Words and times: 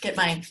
get 0.00 0.16
my 0.16 0.42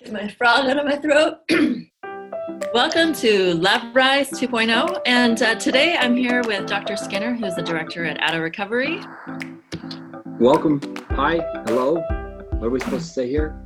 get 0.00 0.12
my 0.12 0.28
frog 0.28 0.68
out 0.68 0.78
of 0.78 0.84
my 0.84 0.96
throat. 0.96 1.38
Welcome 2.74 3.12
to 3.14 3.54
Love 3.54 3.94
Rise 3.94 4.30
2.0, 4.30 5.00
and 5.06 5.40
uh, 5.40 5.54
today 5.54 5.96
I'm 5.96 6.16
here 6.16 6.42
with 6.44 6.66
Dr. 6.66 6.96
Skinner, 6.96 7.34
who's 7.34 7.54
the 7.54 7.62
director 7.62 8.04
at 8.04 8.18
Addo 8.18 8.42
Recovery. 8.42 9.00
Welcome. 10.40 10.80
Hi. 11.10 11.36
Hello. 11.66 12.00
What 12.50 12.66
are 12.66 12.70
we 12.70 12.80
supposed 12.80 13.06
to 13.06 13.12
say 13.12 13.28
here? 13.28 13.63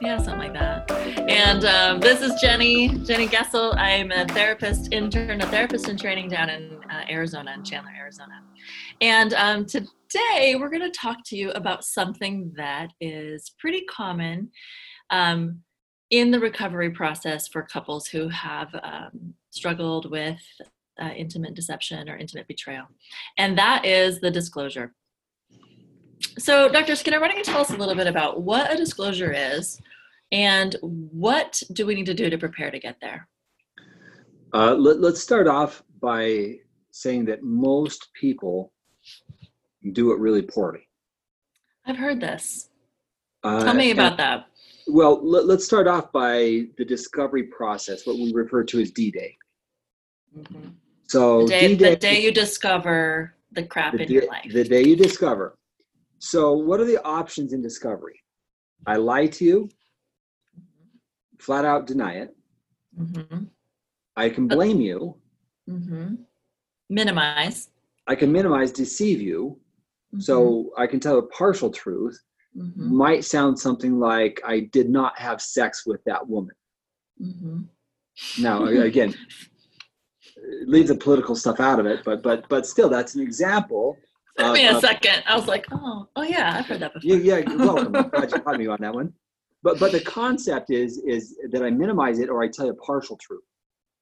Yeah, 0.00 0.18
something 0.18 0.38
like 0.38 0.52
that. 0.52 0.90
And 1.28 1.64
um, 1.64 2.00
this 2.00 2.20
is 2.20 2.38
Jenny, 2.40 2.88
Jenny 2.98 3.26
Gessel. 3.26 3.72
I'm 3.78 4.12
a 4.12 4.26
therapist 4.26 4.92
intern, 4.92 5.40
a 5.40 5.46
therapist 5.46 5.88
in 5.88 5.96
training 5.96 6.28
down 6.28 6.50
in 6.50 6.78
uh, 6.90 7.04
Arizona, 7.08 7.54
in 7.54 7.64
Chandler, 7.64 7.92
Arizona. 7.98 8.42
And 9.00 9.32
um, 9.34 9.64
today 9.64 10.54
we're 10.58 10.68
going 10.68 10.82
to 10.82 10.90
talk 10.90 11.18
to 11.26 11.36
you 11.36 11.50
about 11.52 11.82
something 11.82 12.52
that 12.56 12.92
is 13.00 13.52
pretty 13.58 13.86
common 13.86 14.50
um, 15.08 15.62
in 16.10 16.30
the 16.30 16.40
recovery 16.40 16.90
process 16.90 17.48
for 17.48 17.62
couples 17.62 18.06
who 18.06 18.28
have 18.28 18.68
um, 18.82 19.34
struggled 19.50 20.10
with 20.10 20.40
uh, 21.00 21.08
intimate 21.16 21.54
deception 21.54 22.08
or 22.10 22.16
intimate 22.16 22.46
betrayal, 22.48 22.84
and 23.38 23.56
that 23.56 23.84
is 23.86 24.20
the 24.20 24.30
disclosure. 24.30 24.94
So, 26.38 26.68
Dr. 26.68 26.96
Skinner, 26.96 27.20
why 27.20 27.28
don't 27.28 27.38
you 27.38 27.44
tell 27.44 27.60
us 27.60 27.70
a 27.70 27.76
little 27.76 27.94
bit 27.94 28.06
about 28.06 28.42
what 28.42 28.72
a 28.72 28.76
disclosure 28.76 29.32
is 29.32 29.80
and 30.32 30.76
what 30.80 31.62
do 31.72 31.86
we 31.86 31.94
need 31.94 32.06
to 32.06 32.14
do 32.14 32.30
to 32.30 32.38
prepare 32.38 32.70
to 32.70 32.78
get 32.78 32.96
there? 33.00 33.28
Uh, 34.52 34.74
let, 34.74 34.98
us 34.98 35.20
start 35.20 35.46
off 35.46 35.82
by 36.00 36.56
saying 36.90 37.24
that 37.26 37.42
most 37.42 38.08
people 38.14 38.72
do 39.92 40.12
it 40.12 40.18
really 40.18 40.42
poorly. 40.42 40.88
I've 41.84 41.96
heard 41.96 42.20
this. 42.20 42.70
Uh, 43.44 43.64
tell 43.64 43.74
me 43.74 43.90
about 43.90 44.12
and, 44.12 44.18
that. 44.18 44.46
Well, 44.88 45.20
let, 45.24 45.48
us 45.48 45.64
start 45.64 45.86
off 45.86 46.10
by 46.12 46.66
the 46.78 46.84
discovery 46.84 47.44
process, 47.44 48.06
what 48.06 48.16
we 48.16 48.32
refer 48.32 48.64
to 48.64 48.80
as 48.80 48.90
D 48.90 49.10
Day. 49.10 49.36
Mm-hmm. 50.36 50.68
So, 51.08 51.42
the 51.42 51.48
day, 51.48 51.68
D-Day, 51.68 51.90
the 51.90 51.96
day 51.96 52.20
you 52.22 52.32
discover 52.32 53.34
the 53.52 53.62
crap 53.62 53.92
the 53.92 54.02
in 54.02 54.10
your 54.10 54.26
life. 54.26 54.50
The 54.52 54.64
day 54.64 54.84
you 54.84 54.96
discover. 54.96 55.56
So, 56.18 56.52
what 56.52 56.80
are 56.80 56.84
the 56.84 57.02
options 57.04 57.52
in 57.52 57.62
discovery? 57.62 58.22
I 58.86 58.96
lie 58.96 59.26
to 59.26 59.44
you, 59.44 59.68
flat 61.38 61.64
out 61.64 61.86
deny 61.86 62.14
it. 62.14 62.36
Mm-hmm. 62.98 63.44
I 64.16 64.30
can 64.30 64.48
blame 64.48 64.80
you. 64.80 65.16
Mm-hmm. 65.68 66.14
Minimize. 66.88 67.68
I 68.06 68.14
can 68.14 68.32
minimize, 68.32 68.72
deceive 68.72 69.20
you. 69.20 69.58
Mm-hmm. 70.14 70.20
So 70.20 70.70
I 70.78 70.86
can 70.86 71.00
tell 71.00 71.18
a 71.18 71.26
partial 71.26 71.70
truth. 71.70 72.18
Mm-hmm. 72.56 72.96
Might 72.96 73.24
sound 73.24 73.58
something 73.58 73.98
like, 73.98 74.40
I 74.46 74.60
did 74.60 74.88
not 74.88 75.18
have 75.18 75.42
sex 75.42 75.84
with 75.84 76.02
that 76.04 76.26
woman. 76.26 76.54
Mm-hmm. 77.22 77.62
Now, 78.42 78.64
again, 78.66 79.14
leave 80.64 80.88
the 80.88 80.94
political 80.94 81.36
stuff 81.36 81.60
out 81.60 81.80
of 81.80 81.86
it, 81.86 82.02
but 82.04 82.22
but 82.22 82.48
but 82.48 82.66
still, 82.66 82.88
that's 82.88 83.14
an 83.14 83.20
example 83.20 83.98
Took 84.38 84.52
me 84.52 84.66
a 84.66 84.80
second. 84.80 85.22
I 85.26 85.36
was 85.36 85.46
like, 85.46 85.66
oh, 85.72 86.08
oh 86.16 86.22
yeah, 86.22 86.56
I've 86.58 86.66
heard 86.66 86.80
that 86.80 86.92
before. 86.92 87.16
Yeah, 87.16 87.38
yeah. 87.38 87.54
Welcome. 87.54 87.96
i 87.96 88.02
Glad 88.08 88.32
you 88.32 88.40
caught 88.40 88.58
me 88.58 88.66
on 88.66 88.78
that 88.80 88.94
one. 88.94 89.12
But 89.62 89.80
but 89.80 89.92
the 89.92 90.00
concept 90.00 90.70
is 90.70 90.98
is 90.98 91.36
that 91.50 91.62
I 91.62 91.70
minimize 91.70 92.18
it 92.18 92.28
or 92.28 92.42
I 92.42 92.48
tell 92.48 92.66
you 92.66 92.72
a 92.72 92.76
partial 92.76 93.16
truth. 93.16 93.42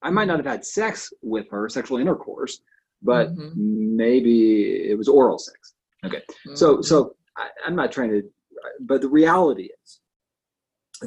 I 0.02 0.10
might 0.10 0.26
not 0.26 0.36
have 0.36 0.46
had 0.46 0.64
sex 0.64 1.12
with 1.22 1.46
her, 1.50 1.68
sexual 1.68 1.98
intercourse, 1.98 2.60
but 3.02 3.28
mm-hmm. 3.28 3.96
maybe 3.96 4.90
it 4.90 4.98
was 4.98 5.08
oral 5.08 5.38
sex. 5.38 5.74
Okay. 6.04 6.18
Mm-hmm. 6.18 6.54
So 6.56 6.82
so 6.82 7.14
I, 7.36 7.48
I'm 7.66 7.76
not 7.76 7.92
trying 7.92 8.10
to, 8.10 8.22
but 8.80 9.00
the 9.00 9.08
reality 9.08 9.68
is 9.84 10.00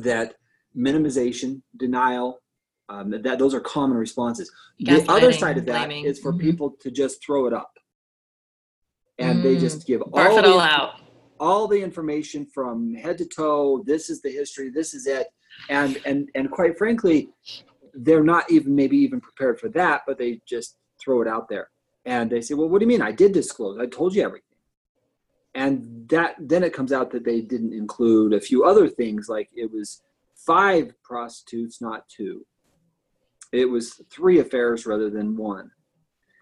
that 0.03 0.35
minimization, 0.75 1.61
denial, 1.77 2.39
um, 2.89 3.11
that 3.11 3.37
those 3.39 3.53
are 3.53 3.59
common 3.59 3.97
responses. 3.97 4.51
The 4.79 5.05
other 5.09 5.33
side 5.33 5.57
of 5.57 5.65
that 5.65 5.87
blaming. 5.87 6.05
is 6.05 6.19
for 6.19 6.31
mm-hmm. 6.31 6.41
people 6.41 6.75
to 6.81 6.91
just 6.91 7.23
throw 7.23 7.45
it 7.47 7.53
up 7.53 7.76
and 9.19 9.39
mm. 9.39 9.43
they 9.43 9.57
just 9.57 9.85
give 9.85 10.01
all, 10.01 10.41
the, 10.41 10.49
all 10.49 10.59
out. 10.59 11.01
all 11.39 11.67
the 11.67 11.81
information 11.81 12.45
from 12.45 12.93
head 12.95 13.17
to 13.17 13.25
toe 13.25 13.83
this 13.85 14.09
is 14.09 14.21
the 14.21 14.29
history 14.29 14.69
this 14.69 14.93
is 14.93 15.07
it. 15.07 15.27
And 15.69 15.99
and 16.05 16.29
and 16.35 16.51
quite 16.51 16.77
frankly 16.77 17.29
they're 17.93 18.23
not 18.23 18.49
even 18.51 18.75
maybe 18.75 18.97
even 18.97 19.19
prepared 19.19 19.59
for 19.59 19.69
that 19.69 20.01
but 20.05 20.17
they 20.17 20.41
just 20.47 20.77
throw 21.01 21.21
it 21.21 21.27
out 21.27 21.49
there. 21.49 21.69
And 22.05 22.29
they 22.29 22.41
say 22.41 22.53
well 22.53 22.69
what 22.69 22.79
do 22.79 22.83
you 22.83 22.89
mean? 22.89 23.01
I 23.01 23.11
did 23.11 23.31
disclose. 23.31 23.79
I 23.79 23.87
told 23.87 24.15
you 24.15 24.23
everything. 24.23 24.43
And 25.55 26.07
that 26.09 26.35
then 26.39 26.63
it 26.63 26.73
comes 26.73 26.93
out 26.93 27.11
that 27.11 27.25
they 27.25 27.41
didn't 27.41 27.73
include 27.73 28.33
a 28.33 28.41
few 28.41 28.63
other 28.63 28.87
things 28.87 29.27
like 29.27 29.49
it 29.55 29.71
was 29.71 30.01
five 30.35 30.93
prostitutes 31.03 31.81
not 31.81 32.07
two. 32.07 32.45
It 33.51 33.65
was 33.65 34.01
three 34.11 34.39
affairs 34.39 34.85
rather 34.85 35.09
than 35.09 35.35
one 35.35 35.71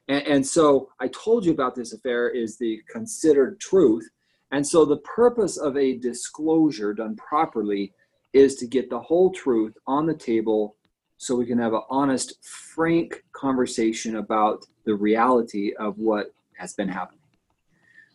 and, 0.07 0.27
and 0.27 0.47
so 0.47 0.89
I 0.99 1.07
told 1.07 1.45
you 1.45 1.51
about 1.51 1.75
this 1.75 1.93
affair 1.93 2.29
is 2.29 2.57
the 2.57 2.81
considered 2.89 3.59
truth. 3.59 4.07
And 4.51 4.66
so 4.66 4.85
the 4.85 4.97
purpose 4.97 5.57
of 5.57 5.75
a 5.75 5.97
disclosure 5.97 6.93
done 6.93 7.16
properly 7.16 7.93
is 8.33 8.55
to 8.55 8.67
get 8.67 8.89
the 8.89 8.99
whole 8.99 9.31
truth 9.31 9.75
on 9.88 10.05
the 10.05 10.13
table 10.13 10.75
so 11.17 11.35
we 11.35 11.45
can 11.45 11.57
have 11.57 11.73
an 11.73 11.81
honest, 11.89 12.35
frank 12.44 13.23
conversation 13.31 14.17
about 14.17 14.65
the 14.85 14.94
reality 14.94 15.73
of 15.79 15.97
what 15.97 16.33
has 16.57 16.73
been 16.73 16.89
happening. 16.89 17.21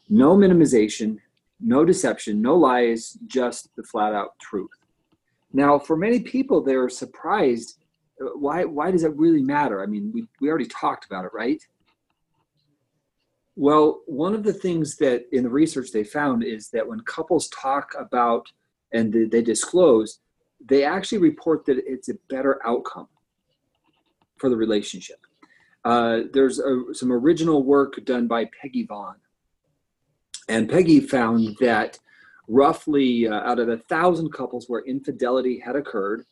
No 0.08 0.36
minimization, 0.36 1.18
no 1.60 1.84
deception, 1.84 2.42
no 2.42 2.56
lies, 2.56 3.18
just 3.26 3.74
the 3.76 3.82
flat 3.82 4.12
out 4.12 4.38
truth. 4.38 4.70
Now, 5.52 5.78
for 5.78 5.96
many 5.96 6.20
people, 6.20 6.62
they're 6.62 6.88
surprised. 6.88 7.78
Uh, 8.20 8.26
why, 8.36 8.64
why 8.64 8.90
does 8.90 9.04
it 9.04 9.16
really 9.16 9.42
matter? 9.42 9.82
I 9.82 9.86
mean, 9.86 10.10
we, 10.12 10.26
we 10.40 10.48
already 10.48 10.66
talked 10.66 11.06
about 11.06 11.24
it, 11.24 11.32
right? 11.32 11.60
Well, 13.60 14.00
one 14.06 14.32
of 14.32 14.42
the 14.42 14.54
things 14.54 14.96
that 14.96 15.26
in 15.32 15.42
the 15.42 15.50
research 15.50 15.92
they 15.92 16.02
found 16.02 16.42
is 16.42 16.70
that 16.70 16.88
when 16.88 17.00
couples 17.00 17.46
talk 17.50 17.92
about 17.98 18.46
and 18.94 19.12
they 19.30 19.42
disclose, 19.42 20.20
they 20.64 20.82
actually 20.82 21.18
report 21.18 21.66
that 21.66 21.76
it's 21.86 22.08
a 22.08 22.14
better 22.30 22.58
outcome 22.66 23.08
for 24.38 24.48
the 24.48 24.56
relationship. 24.56 25.18
Uh, 25.84 26.20
there's 26.32 26.58
a, 26.58 26.84
some 26.92 27.12
original 27.12 27.62
work 27.62 28.02
done 28.06 28.26
by 28.26 28.46
Peggy 28.62 28.86
Vaughn. 28.86 29.16
And 30.48 30.66
Peggy 30.66 31.00
found 31.00 31.58
that 31.60 31.98
roughly 32.48 33.28
uh, 33.28 33.42
out 33.42 33.58
of 33.58 33.68
a 33.68 33.76
thousand 33.76 34.32
couples 34.32 34.70
where 34.70 34.80
infidelity 34.86 35.58
had 35.58 35.76
occurred, 35.76 36.24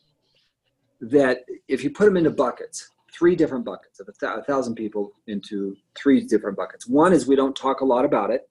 that 1.02 1.40
if 1.68 1.84
you 1.84 1.90
put 1.90 2.06
them 2.06 2.16
into 2.16 2.30
buckets, 2.30 2.88
three 3.18 3.34
different 3.34 3.64
buckets 3.64 4.00
of 4.00 4.08
a, 4.08 4.12
th- 4.12 4.38
a 4.38 4.42
thousand 4.44 4.74
people 4.74 5.12
into 5.26 5.76
three 5.96 6.24
different 6.24 6.56
buckets. 6.56 6.86
One 6.86 7.12
is 7.12 7.26
we 7.26 7.36
don't 7.36 7.56
talk 7.56 7.80
a 7.80 7.84
lot 7.84 8.04
about 8.04 8.30
it. 8.30 8.48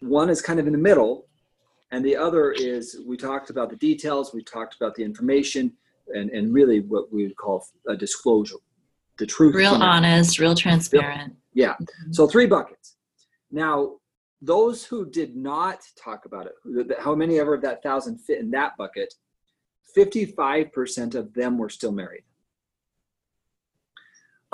One 0.00 0.30
is 0.30 0.40
kind 0.40 0.58
of 0.58 0.66
in 0.66 0.72
the 0.72 0.78
middle, 0.78 1.26
and 1.90 2.04
the 2.04 2.16
other 2.16 2.52
is 2.52 3.00
we 3.06 3.16
talked 3.16 3.50
about 3.50 3.70
the 3.70 3.76
details, 3.76 4.32
we 4.32 4.42
talked 4.42 4.76
about 4.76 4.94
the 4.94 5.02
information, 5.02 5.72
and, 6.08 6.30
and 6.30 6.52
really 6.52 6.80
what 6.80 7.12
we 7.12 7.24
would 7.24 7.36
call 7.36 7.66
a 7.88 7.96
disclosure, 7.96 8.56
the 9.18 9.26
truth. 9.26 9.54
Real 9.54 9.74
honest, 9.74 10.38
real 10.38 10.54
transparent. 10.54 11.34
Yeah. 11.54 11.74
Mm-hmm. 11.74 12.12
So 12.12 12.26
three 12.26 12.46
buckets. 12.46 12.96
Now, 13.50 13.96
those 14.42 14.84
who 14.84 15.08
did 15.08 15.34
not 15.36 15.80
talk 16.02 16.26
about 16.26 16.46
it, 16.46 16.98
how 17.00 17.14
many 17.14 17.38
ever 17.38 17.54
of 17.54 17.62
that 17.62 17.82
thousand 17.82 18.18
fit 18.18 18.38
in 18.38 18.50
that 18.50 18.76
bucket? 18.76 19.12
55% 19.96 21.14
of 21.14 21.32
them 21.32 21.56
were 21.56 21.70
still 21.70 21.92
married. 21.92 22.22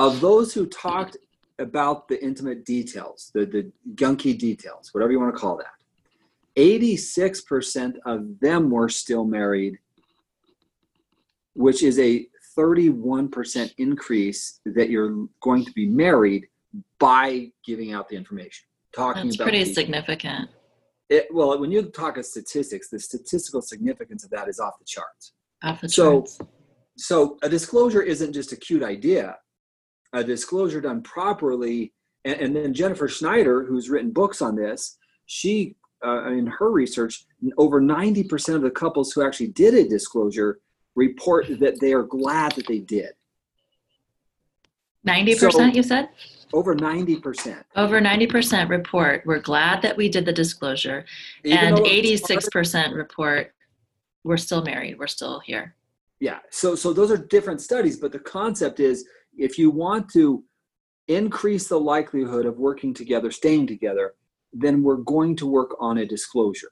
Of 0.02 0.20
those 0.20 0.52
who 0.52 0.66
talked 0.66 1.16
about 1.60 2.08
the 2.08 2.20
intimate 2.20 2.64
details, 2.64 3.30
the, 3.34 3.46
the 3.46 3.70
gunky 3.94 4.36
details, 4.36 4.88
whatever 4.90 5.12
you 5.12 5.20
want 5.20 5.32
to 5.32 5.40
call 5.40 5.56
that, 5.58 6.60
86% 6.60 7.94
of 8.04 8.40
them 8.40 8.68
were 8.68 8.88
still 8.88 9.24
married, 9.24 9.78
which 11.54 11.84
is 11.84 12.00
a 12.00 12.26
31% 12.58 13.72
increase 13.78 14.58
that 14.66 14.90
you're 14.90 15.28
going 15.40 15.64
to 15.64 15.70
be 15.70 15.86
married 15.86 16.48
by 16.98 17.52
giving 17.64 17.92
out 17.92 18.08
the 18.08 18.16
information. 18.16 18.66
Talking 18.92 19.26
That's 19.26 19.36
about 19.36 19.44
pretty 19.44 19.72
significant. 19.72 20.50
It, 21.10 21.28
well, 21.32 21.60
when 21.60 21.70
you 21.70 21.80
talk 21.80 22.16
of 22.16 22.26
statistics, 22.26 22.88
the 22.88 22.98
statistical 22.98 23.62
significance 23.62 24.24
of 24.24 24.30
that 24.30 24.48
is 24.48 24.58
off 24.58 24.80
the 24.80 24.84
charts. 24.84 25.32
Off 25.62 25.80
the 25.80 25.86
charts. 25.86 26.38
So, 26.38 26.48
so 26.96 27.38
a 27.44 27.48
disclosure 27.48 28.02
isn't 28.02 28.32
just 28.32 28.50
a 28.50 28.56
cute 28.56 28.82
idea 28.82 29.36
a 30.12 30.22
disclosure 30.24 30.80
done 30.80 31.02
properly. 31.02 31.92
And, 32.24 32.40
and, 32.40 32.56
then 32.56 32.74
Jennifer 32.74 33.08
Schneider, 33.08 33.64
who's 33.64 33.90
written 33.90 34.10
books 34.10 34.42
on 34.42 34.54
this, 34.54 34.98
she, 35.26 35.76
uh, 36.04 36.26
in 36.26 36.46
her 36.46 36.70
research, 36.70 37.24
over 37.56 37.80
90% 37.80 38.54
of 38.54 38.62
the 38.62 38.70
couples 38.70 39.12
who 39.12 39.24
actually 39.24 39.48
did 39.48 39.74
a 39.74 39.88
disclosure 39.88 40.60
report 40.94 41.46
that 41.60 41.80
they 41.80 41.92
are 41.92 42.02
glad 42.02 42.52
that 42.52 42.66
they 42.66 42.78
did. 42.78 43.10
90% 45.06 45.52
so, 45.52 45.64
you 45.64 45.82
said? 45.82 46.10
Over 46.52 46.76
90%. 46.76 47.64
Over 47.76 48.00
90% 48.00 48.68
report, 48.68 49.22
we're 49.24 49.40
glad 49.40 49.82
that 49.82 49.96
we 49.96 50.08
did 50.08 50.26
the 50.26 50.32
disclosure. 50.32 51.04
Even 51.44 51.58
and 51.58 51.76
though 51.76 51.84
it 51.84 52.10
was 52.10 52.20
hard- 52.20 52.40
86% 52.40 52.94
report, 52.94 53.54
we're 54.22 54.36
still 54.36 54.62
married, 54.62 54.98
we're 54.98 55.08
still 55.08 55.40
here. 55.40 55.74
Yeah. 56.20 56.38
So 56.50 56.76
so 56.76 56.92
those 56.92 57.10
are 57.10 57.16
different 57.16 57.60
studies, 57.60 57.98
but 57.98 58.12
the 58.12 58.20
concept 58.20 58.78
is 58.78 59.04
if 59.36 59.58
you 59.58 59.70
want 59.70 60.08
to 60.10 60.44
increase 61.08 61.68
the 61.68 61.78
likelihood 61.78 62.46
of 62.46 62.58
working 62.58 62.94
together, 62.94 63.30
staying 63.30 63.66
together, 63.66 64.14
then 64.52 64.82
we're 64.82 64.96
going 64.96 65.36
to 65.36 65.46
work 65.46 65.74
on 65.80 65.98
a 65.98 66.06
disclosure. 66.06 66.70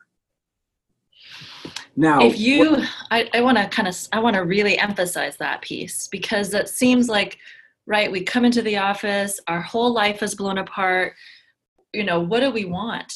Now, 1.97 2.21
if 2.21 2.39
you 2.39 2.79
i, 3.11 3.29
I 3.35 3.41
want 3.43 3.59
to 3.59 3.69
kind 3.69 3.89
of 3.89 3.97
i 4.12 4.19
want 4.19 4.35
to 4.35 4.45
really 4.45 4.79
emphasize 4.79 5.37
that 5.37 5.61
piece 5.61 6.09
because 6.09 6.55
it 6.55 6.69
seems 6.69 7.09
like 7.09 7.39
right 7.87 8.11
we 8.11 8.23
come 8.23 8.45
into 8.45 8.62
the 8.62 8.79
office 8.79 9.41
our 9.49 9.61
whole 9.61 9.93
life 9.93 10.23
is 10.23 10.35
blown 10.35 10.59
apart. 10.59 11.15
You 11.93 12.05
know 12.05 12.21
what 12.21 12.41
do 12.41 12.51
we 12.51 12.65
want? 12.65 13.12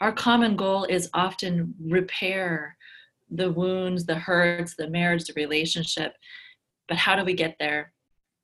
Our 0.00 0.12
common 0.12 0.56
goal 0.56 0.84
is 0.84 1.10
often 1.14 1.74
repair 1.80 2.76
the 3.30 3.50
wounds 3.50 4.04
the 4.04 4.16
hurts 4.16 4.74
the 4.74 4.88
marriage 4.88 5.24
the 5.24 5.34
relationship. 5.34 6.14
But 6.88 6.98
how 6.98 7.16
do 7.16 7.24
we 7.24 7.34
get 7.34 7.56
there 7.58 7.93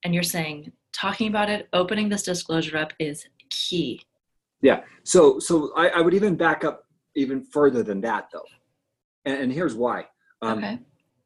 and 0.05 0.15
you're 0.15 0.23
saying 0.23 0.73
talking 0.93 1.29
about 1.29 1.49
it 1.49 1.69
opening 1.73 2.09
this 2.09 2.23
disclosure 2.23 2.77
up 2.77 2.93
is 2.99 3.27
key 3.49 4.01
Yeah. 4.63 4.83
So 5.05 5.39
so 5.39 5.73
I, 5.77 5.89
I 5.89 6.01
would 6.01 6.15
even 6.15 6.37
back 6.37 6.65
up 6.65 6.85
even 7.17 7.43
further 7.43 7.83
than 7.83 8.01
that 8.03 8.29
though. 8.33 8.45
And, 9.25 9.43
and 9.43 9.53
here's 9.53 9.75
why. 9.75 10.07
Um, 10.43 10.59
okay 10.59 10.79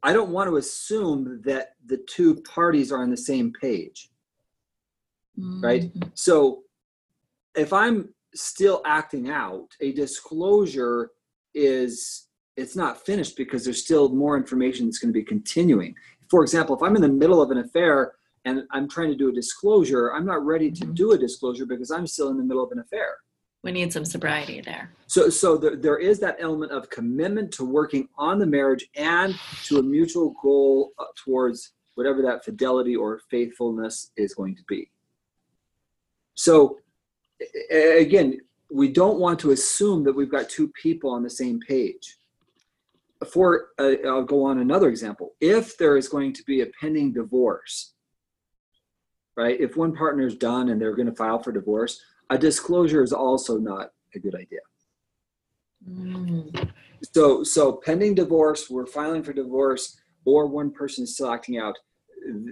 I 0.05 0.13
don't 0.13 0.31
want 0.31 0.51
to 0.51 0.59
assume 0.59 1.41
that 1.47 1.77
the 1.87 1.97
two 2.07 2.37
parties 2.43 2.93
are 2.93 3.03
on 3.03 3.11
the 3.11 3.17
same 3.17 3.53
page. 3.59 4.11
right? 5.63 5.85
Mhm. 5.93 6.11
So 6.15 6.65
if 7.57 7.73
I'm 7.73 8.11
still 8.35 8.83
acting 8.85 9.31
out, 9.31 9.69
a 9.81 9.93
disclosure 9.93 11.11
is 11.55 12.29
it's 12.57 12.77
not 12.77 13.05
finished 13.05 13.37
because 13.37 13.65
there's 13.65 13.83
still 13.83 14.11
more 14.11 14.37
information 14.37 14.87
that's 14.87 14.99
going 14.99 15.13
to 15.13 15.19
be 15.19 15.25
continuing. 15.25 15.95
For 16.29 16.43
example, 16.43 16.77
if 16.77 16.83
I'm 16.83 16.97
in 16.97 17.03
the 17.03 17.09
middle 17.09 17.41
of 17.41 17.51
an 17.51 17.59
affair 17.59 18.13
and 18.45 18.63
I'm 18.71 18.89
trying 18.89 19.09
to 19.11 19.17
do 19.17 19.29
a 19.29 19.33
disclosure, 19.33 20.13
I'm 20.13 20.27
not 20.27 20.45
ready 20.45 20.71
to 20.71 20.85
Mhm. 20.87 20.95
do 20.95 21.13
a 21.13 21.19
disclosure 21.19 21.67
because 21.67 21.91
I'm 21.91 22.07
still 22.07 22.29
in 22.29 22.37
the 22.37 22.45
middle 22.45 22.63
of 22.63 22.73
an 22.73 22.79
affair. 22.79 23.17
we 23.63 23.73
need 23.73 23.91
some 23.91 24.05
sobriety 24.05 24.61
there 24.61 24.93
So, 25.07 25.31
so 25.31 25.57
there, 25.57 25.75
there 25.75 25.97
is 25.97 26.21
that 26.21 26.37
element 26.39 26.71
of 26.71 26.91
commitment 26.91 27.51
to 27.53 27.65
working 27.65 28.11
on 28.19 28.39
the 28.39 28.45
marriage 28.47 28.87
and 28.95 29.35
to 29.65 29.79
a 29.79 29.83
mutual 29.83 30.35
goal 30.43 30.93
uh, 30.99 31.07
towards 31.17 31.73
whatever 31.95 32.21
that 32.21 32.45
fidelity 32.45 32.95
or 32.95 33.21
faithfulness 33.31 34.11
is 34.19 34.35
going 34.35 34.55
to 34.57 34.63
be. 34.69 34.91
So, 36.35 36.79
again, 37.71 38.39
we 38.71 38.89
don't 38.89 39.19
want 39.19 39.39
to 39.41 39.53
assume 39.53 40.05
that 40.05 40.13
we've 40.13 40.31
got 40.31 40.51
two 40.51 40.69
people 40.83 41.09
on 41.09 41.23
the 41.23 41.31
same 41.31 41.59
page. 41.61 42.19
For 43.33 43.69
uh, 43.79 43.95
I'll 44.07 44.25
go 44.25 44.45
on 44.45 44.59
another 44.59 44.91
example. 44.91 45.37
If 45.41 45.79
there 45.79 45.97
is 45.97 46.07
going 46.07 46.35
to 46.35 46.43
be 46.45 46.61
a 46.61 46.67
pending 46.79 47.15
divorce, 47.15 47.94
right? 49.37 49.61
If 49.61 49.77
one 49.77 49.95
partner 49.95 50.27
is 50.27 50.37
done 50.37 50.69
and 50.69 50.81
they're 50.81 50.95
going 50.95 51.09
to 51.09 51.15
file 51.15 51.43
for 51.43 51.53
divorce, 51.53 52.01
a 52.31 52.39
disclosure 52.39 53.03
is 53.03 53.13
also 53.13 53.59
not 53.59 53.91
a 54.15 54.19
good 54.19 54.35
idea. 54.35 54.61
Mm. 55.89 56.71
So, 57.13 57.45
so 57.45 57.73
pending 57.73 58.15
divorce, 58.15 58.71
we're 58.71 58.87
filing 58.87 59.23
for 59.23 59.33
divorce, 59.33 59.99
or 60.25 60.47
one 60.47 60.71
person 60.71 61.05
is 61.05 61.15
still 61.15 61.31
acting 61.31 61.59
out. 61.59 61.77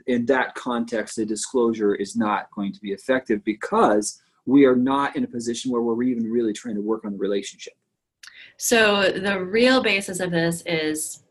In 0.06 0.26
that 0.26 0.54
context, 0.54 1.16
the 1.16 1.24
disclosure 1.24 1.94
is 1.94 2.14
not 2.14 2.50
going 2.54 2.72
to 2.74 2.80
be 2.80 2.92
effective 2.92 3.42
because 3.44 4.20
we 4.44 4.66
are 4.66 4.76
not 4.76 5.16
in 5.16 5.24
a 5.24 5.26
position 5.26 5.70
where 5.70 5.80
we're 5.80 6.02
even 6.02 6.30
really 6.30 6.52
trying 6.52 6.74
to 6.74 6.82
work 6.82 7.06
on 7.06 7.12
the 7.12 7.18
relationship. 7.18 7.72
So 8.58 9.10
the 9.10 9.42
real 9.42 9.82
basis 9.82 10.20
of 10.20 10.30
this 10.30 10.62
is 10.66 11.22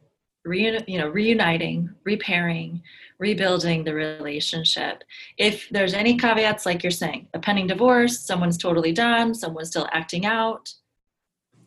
reuni- 0.48 0.88
you 0.88 0.98
know 0.98 1.10
reuniting, 1.10 1.90
repairing, 2.04 2.82
rebuilding 3.22 3.84
the 3.84 3.94
relationship. 3.94 5.04
If 5.38 5.70
there's 5.70 5.94
any 5.94 6.18
caveats 6.18 6.66
like 6.66 6.82
you're 6.84 6.90
saying, 7.04 7.28
a 7.36 7.40
pending 7.40 7.68
divorce, 7.68 8.20
someone's 8.20 8.58
totally 8.58 8.92
done, 8.92 9.36
someone's 9.36 9.70
still 9.70 9.88
acting 9.94 10.26
out. 10.26 10.74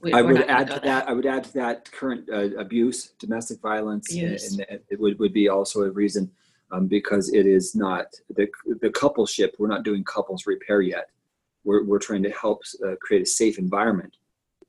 we- 0.03 0.13
I 0.13 0.21
would 0.21 0.43
add 0.43 0.67
to 0.67 0.73
there. 0.75 0.81
that. 0.81 1.09
I 1.09 1.13
would 1.15 1.25
add 1.25 1.45
to 1.45 1.53
that 1.55 1.91
current 1.93 2.29
uh, 2.29 2.51
abuse, 2.65 3.13
domestic 3.21 3.59
violence, 3.61 4.13
and- 4.13 4.23
Abuse. 4.25 4.59
and 4.59 4.81
it 4.93 4.99
would, 5.01 5.19
would 5.21 5.33
be 5.33 5.49
also 5.49 5.83
a 5.85 5.91
reason 5.91 6.31
um, 6.73 6.89
because 6.89 7.33
it 7.33 7.47
is 7.47 7.75
not 7.75 8.07
the 8.37 8.47
the 8.85 8.91
coupleship. 8.91 9.51
We're 9.59 9.69
not 9.69 9.83
doing 9.85 10.03
couples 10.05 10.47
repair 10.47 10.81
yet. 10.83 11.07
We're 11.63 11.85
we're 11.85 12.01
trying 12.09 12.25
to 12.25 12.31
help 12.31 12.59
uh, 12.85 12.97
create 13.01 13.23
a 13.23 13.27
safe 13.27 13.57
environment. 13.59 14.13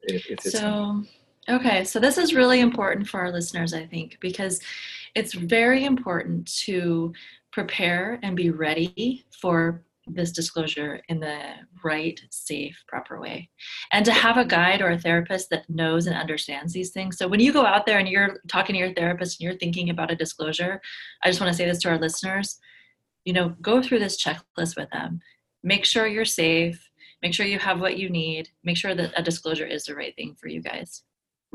If, 0.03 0.27
if 0.27 0.45
it's 0.45 0.51
So, 0.59 1.03
okay, 1.49 1.83
so 1.83 1.99
this 1.99 2.17
is 2.17 2.33
really 2.33 2.59
important 2.59 3.07
for 3.07 3.19
our 3.19 3.31
listeners, 3.31 3.73
I 3.73 3.85
think, 3.85 4.17
because 4.19 4.59
it's 5.15 5.33
very 5.33 5.85
important 5.85 6.53
to 6.63 7.13
prepare 7.51 8.19
and 8.21 8.35
be 8.35 8.49
ready 8.49 9.25
for 9.31 9.81
this 10.07 10.31
disclosure 10.31 11.01
in 11.09 11.19
the 11.19 11.39
right, 11.83 12.21
safe, 12.29 12.77
proper 12.87 13.19
way. 13.19 13.49
And 13.91 14.05
to 14.05 14.11
have 14.11 14.37
a 14.37 14.45
guide 14.45 14.81
or 14.81 14.91
a 14.91 14.99
therapist 14.99 15.49
that 15.49 15.67
knows 15.69 16.05
and 16.05 16.15
understands 16.15 16.73
these 16.73 16.91
things. 16.91 17.17
So 17.17 17.27
when 17.27 17.39
you 17.39 17.51
go 17.51 17.65
out 17.65 17.87
there 17.87 17.97
and 17.97 18.07
you're 18.07 18.39
talking 18.47 18.73
to 18.73 18.79
your 18.79 18.93
therapist 18.93 19.39
and 19.39 19.45
you're 19.45 19.57
thinking 19.57 19.89
about 19.89 20.11
a 20.11 20.15
disclosure, 20.15 20.79
I 21.23 21.29
just 21.29 21.41
want 21.41 21.51
to 21.51 21.57
say 21.57 21.65
this 21.65 21.79
to 21.79 21.89
our 21.89 21.97
listeners, 21.97 22.59
you 23.23 23.33
know, 23.33 23.55
go 23.61 23.81
through 23.81 23.99
this 23.99 24.23
checklist 24.23 24.77
with 24.77 24.89
them. 24.91 25.21
Make 25.63 25.85
sure 25.85 26.05
you're 26.05 26.25
safe, 26.25 26.87
make 27.25 27.33
sure 27.33 27.47
you 27.47 27.57
have 27.57 27.81
what 27.81 27.97
you 27.97 28.07
need 28.07 28.49
make 28.63 28.77
sure 28.77 28.93
that 28.93 29.11
a 29.17 29.23
disclosure 29.23 29.65
is 29.65 29.85
the 29.85 29.95
right 29.95 30.15
thing 30.15 30.35
for 30.39 30.47
you 30.47 30.61
guys 30.61 31.01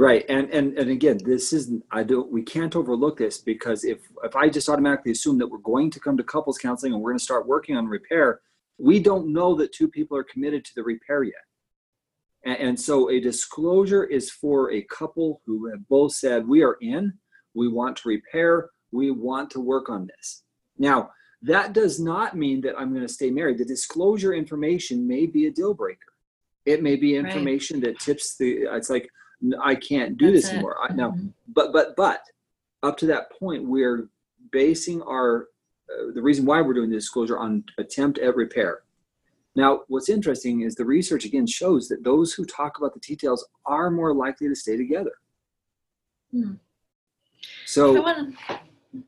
Right, 0.01 0.25
and 0.31 0.49
and 0.49 0.79
and 0.79 0.91
again, 0.91 1.19
this 1.23 1.53
isn't. 1.53 1.85
I 1.91 2.05
don't. 2.05 2.33
We 2.33 2.41
can't 2.41 2.75
overlook 2.75 3.19
this 3.19 3.37
because 3.37 3.85
if 3.85 3.99
if 4.25 4.35
I 4.35 4.49
just 4.49 4.71
automatically 4.71 5.13
assume 5.13 5.37
that 5.39 5.47
we're 5.47 5.59
going 5.59 5.91
to 5.91 6.01
come 6.01 6.17
to 6.17 6.25
couples 6.25 6.57
counseling 6.57 6.95
and 6.95 7.03
we're 7.03 7.11
going 7.11 7.19
to 7.19 7.25
start 7.31 7.47
working 7.47 7.77
on 7.77 7.87
repair, 7.87 8.41
we 8.79 8.99
don't 8.99 9.31
know 9.31 9.55
that 9.57 9.75
two 9.75 9.89
people 9.89 10.17
are 10.17 10.25
committed 10.25 10.65
to 10.65 10.75
the 10.75 10.83
repair 10.83 11.23
yet. 11.23 11.45
And, 12.47 12.57
and 12.69 12.81
so, 12.81 13.11
a 13.11 13.21
disclosure 13.21 14.05
is 14.05 14.31
for 14.31 14.73
a 14.73 14.81
couple 14.85 15.43
who 15.45 15.71
have 15.71 15.87
both 15.89 16.13
said 16.13 16.49
we 16.49 16.63
are 16.63 16.79
in, 16.81 17.13
we 17.53 17.69
want 17.69 17.99
to 17.99 18.09
repair, 18.09 18.71
we 18.93 19.11
want 19.11 19.51
to 19.51 19.61
work 19.61 19.91
on 19.91 20.07
this. 20.17 20.45
Now, 20.79 21.11
that 21.43 21.75
does 21.75 22.01
not 22.01 22.35
mean 22.35 22.63
that 22.63 22.75
I'm 22.79 22.95
going 22.95 23.07
to 23.07 23.13
stay 23.13 23.31
married. 23.31 23.59
The 23.59 23.67
disclosure 23.67 24.33
information 24.33 25.07
may 25.07 25.27
be 25.27 25.47
a 25.47 25.51
deal 25.51 25.75
breaker. 25.75 26.13
It 26.65 26.83
may 26.83 26.97
be 26.97 27.19
Right. 27.19 27.27
information 27.27 27.81
that 27.81 27.99
tips 27.99 28.39
the. 28.39 28.63
It's 28.79 28.89
like 28.89 29.03
"N- 29.03 29.11
I 29.63 29.75
can't 29.75 30.17
do 30.19 30.31
That's 30.33 30.45
this 30.45 30.51
it. 30.51 30.55
anymore. 30.55 30.77
I, 30.83 30.93
now, 30.95 31.13
Mhm. 31.13 31.33
but 31.49 31.73
but 31.73 31.97
but 31.97 32.23
up 32.83 32.97
to 32.99 33.07
that 33.07 33.31
point, 33.39 33.65
we're 33.65 34.09
basing 34.53 35.03
our 35.03 35.49
uh, 35.91 36.13
the 36.15 36.23
reason 36.23 36.45
why 36.45 36.61
we're 36.61 36.75
doing 36.75 36.91
the 36.91 36.97
disclosure 36.97 37.39
on 37.39 37.65
attempt 37.79 38.19
at 38.19 38.37
repair. 38.37 38.83
Now, 39.57 39.83
what's 39.89 40.09
interesting 40.09 40.61
is 40.61 40.75
the 40.77 40.85
research 40.85 41.25
again 41.25 41.47
shows 41.47 41.89
that 41.89 42.05
those 42.05 42.33
who 42.33 42.45
talk 42.45 42.79
about 42.79 42.95
the 42.95 43.01
details 43.01 43.45
are 43.67 43.91
more 43.91 44.15
likely 44.15 44.49
to 44.49 44.55
stay 44.55 44.77
together. 44.77 45.13
Hmm. 46.31 46.55
So 47.67 48.01
wanna- 48.03 48.33
go 48.49 48.59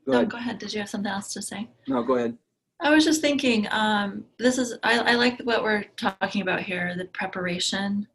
no, 0.07 0.13
ahead. 0.13 0.29
go 0.29 0.37
ahead. 0.37 0.57
Did 0.59 0.73
you 0.73 0.79
have 0.81 0.89
something 0.89 1.11
else 1.11 1.31
to 1.33 1.41
say? 1.41 1.69
No, 1.87 2.03
go 2.03 2.15
ahead. 2.15 2.37
I 2.81 2.93
was 2.93 3.05
just 3.05 3.21
thinking, 3.21 3.67
um, 3.71 4.25
this 4.37 4.57
is, 4.57 4.77
I, 4.83 4.99
I 4.99 5.15
like 5.15 5.39
what 5.41 5.63
we're 5.63 5.85
talking 5.95 6.41
about 6.41 6.61
here 6.61 6.95
the 6.97 7.05
preparation. 7.05 8.07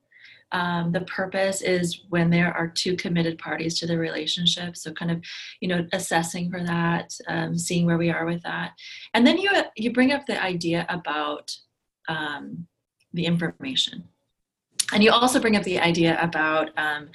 Um, 0.53 0.93
the 0.93 1.03
purpose 1.03 1.61
is 1.61 2.05
when 2.09 2.31
there 2.31 2.57
are 2.57 2.69
two 2.69 2.97
committed 2.97 3.39
parties 3.39 3.79
to 3.79 3.87
the 3.87 3.99
relationship. 3.99 4.77
So, 4.77 4.93
kind 4.93 5.11
of, 5.11 5.23
you 5.61 5.69
know, 5.69 5.87
assessing 5.93 6.51
for 6.51 6.63
that, 6.65 7.13
um, 7.29 7.59
seeing 7.59 7.85
where 7.85 7.99
we 7.99 8.11
are 8.11 8.25
with 8.25 8.43
that. 8.45 8.73
And 9.15 9.27
then 9.27 9.39
you, 9.39 9.51
you 9.77 9.93
bring 9.93 10.13
up 10.13 10.27
the 10.27 10.43
idea 10.43 10.87
about 10.89 11.55
um, 12.09 12.67
the 13.13 13.27
information. 13.27 14.05
And 14.93 15.05
you 15.05 15.11
also 15.11 15.39
bring 15.41 15.57
up 15.57 15.65
the 15.65 15.79
idea 15.79 16.19
about, 16.21 16.71
um, 16.79 17.11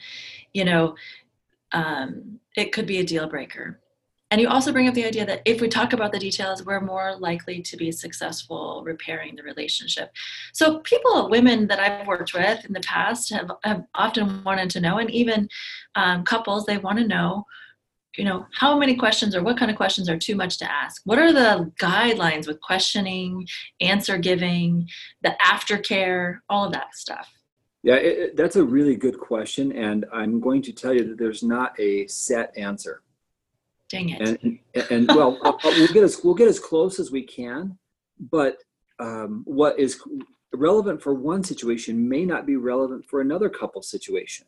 you 0.54 0.64
know, 0.64 0.96
um, 1.72 2.40
it 2.56 2.72
could 2.72 2.86
be 2.86 3.00
a 3.00 3.04
deal 3.04 3.28
breaker. 3.28 3.80
And 4.34 4.42
you 4.42 4.48
also 4.48 4.72
bring 4.72 4.88
up 4.88 4.96
the 4.96 5.06
idea 5.06 5.28
that 5.28 5.44
if 5.46 5.62
we 5.62 5.68
talk 5.68 5.94
about 5.94 6.12
the 6.12 6.18
details, 6.18 6.66
we're 6.66 6.82
more 6.82 7.16
likely 7.18 7.62
to 7.62 7.78
be 7.78 7.92
successful 7.92 8.82
repairing 8.84 9.36
the 9.36 9.44
relationship. 9.44 10.12
So, 10.54 10.80
people, 10.80 11.30
women 11.30 11.68
that 11.68 11.80
I've 11.80 12.08
worked 12.08 12.34
with 12.34 12.66
in 12.66 12.74
the 12.74 12.80
past 12.80 13.32
have, 13.32 13.52
have 13.64 13.84
often 13.94 14.44
wanted 14.44 14.72
to 14.72 14.82
know, 14.82 14.98
and 14.98 15.12
even 15.12 15.48
um, 15.94 16.24
couples, 16.24 16.66
they 16.66 16.80
want 16.80 16.98
to 16.98 17.08
know, 17.08 17.46
you 18.18 18.26
know, 18.26 18.48
how 18.56 18.76
many 18.76 18.96
questions 18.96 19.36
or 19.36 19.44
what 19.44 19.56
kind 19.56 19.70
of 19.70 19.78
questions 19.78 20.10
are 20.10 20.18
too 20.18 20.36
much 20.36 20.58
to 20.58 20.72
ask? 20.72 21.04
What 21.06 21.20
are 21.20 21.32
the 21.32 21.72
guidelines 21.80 22.48
with 22.48 22.60
questioning, 22.60 23.48
answer 23.82 24.18
giving, 24.18 24.90
the 25.22 25.36
aftercare, 25.46 26.40
all 26.50 26.66
of 26.66 26.74
that 26.74 26.96
stuff? 26.96 27.32
Yeah, 27.84 27.98
it, 27.98 28.36
that's 28.36 28.56
a 28.56 28.64
really 28.64 28.96
good 28.96 29.20
question, 29.20 29.72
and 29.74 30.06
I'm 30.12 30.40
going 30.40 30.64
to 30.64 30.74
tell 30.74 30.92
you 30.92 31.08
that 31.10 31.20
there's 31.20 31.44
not 31.44 31.80
a 31.80 32.08
set 32.08 32.58
answer. 32.58 33.04
Dang 33.94 34.10
it. 34.10 34.20
and 34.28 34.60
and, 34.74 34.86
and 34.94 35.08
well 35.20 35.38
uh, 35.48 35.50
uh, 35.50 35.72
we'll 35.78 35.94
get 35.98 36.04
as 36.04 36.14
we'll 36.24 36.34
get 36.44 36.48
as 36.56 36.60
close 36.60 36.96
as 37.04 37.10
we 37.18 37.22
can 37.38 37.78
but 38.38 38.54
um, 39.00 39.32
what 39.46 39.74
is 39.80 39.92
relevant 40.54 41.02
for 41.02 41.14
one 41.14 41.44
situation 41.52 42.08
may 42.14 42.24
not 42.26 42.46
be 42.52 42.56
relevant 42.72 43.02
for 43.10 43.22
another 43.22 43.50
couple 43.50 43.82
situation. 43.82 44.46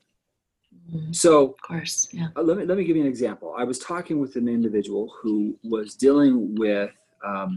Mhm. 0.91 1.15
So 1.15 1.31
Of 1.53 1.61
course, 1.61 1.95
yeah. 2.11 2.27
uh, 2.37 2.43
let 2.43 2.57
me 2.57 2.63
let 2.69 2.77
me 2.77 2.83
give 2.87 2.95
you 2.95 3.01
an 3.07 3.07
example. 3.15 3.47
I 3.57 3.63
was 3.71 3.79
talking 3.79 4.19
with 4.19 4.35
an 4.35 4.47
individual 4.47 5.03
who 5.19 5.57
was 5.63 5.95
dealing 5.95 6.33
with 6.63 6.91
um, 7.25 7.51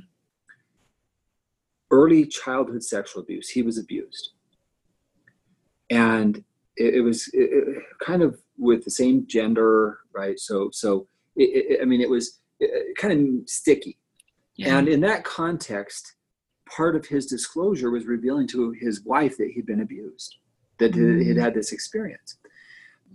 early 1.91 2.25
childhood 2.27 2.83
sexual 2.83 3.23
abuse. 3.23 3.49
He 3.51 3.63
was 3.63 3.77
abused, 3.79 4.31
and 5.91 6.33
it, 6.77 6.91
it 6.97 7.01
was 7.01 7.29
it, 7.35 7.51
it- 7.53 7.83
kind 8.01 8.23
of 8.23 8.41
with 8.57 8.85
the 8.85 8.91
same 9.03 9.27
gender, 9.27 9.99
right? 10.15 10.39
So 10.49 10.71
so 10.73 11.07
it, 11.39 11.73
it, 11.73 11.79
I 11.83 11.85
mean, 11.85 12.01
it 12.01 12.11
was 12.11 12.41
uh, 12.63 12.67
kind 12.99 13.13
of 13.43 13.49
sticky. 13.49 13.99
yeah. 14.57 14.77
And 14.79 14.89
in 14.89 15.01
that 15.03 15.25
context, 15.25 16.15
part 16.69 16.95
of 16.97 17.07
his 17.07 17.27
disclosure 17.27 17.91
was 17.91 18.05
revealing 18.07 18.47
to 18.49 18.73
his 18.73 19.03
wife 19.05 19.37
that 19.39 19.51
he'd 19.55 19.67
been 19.67 19.81
abused, 19.81 20.37
that 20.79 20.93
Mm. 20.93 21.23
he'd 21.25 21.37
had 21.37 21.55
this 21.55 21.73
experience. 21.73 22.37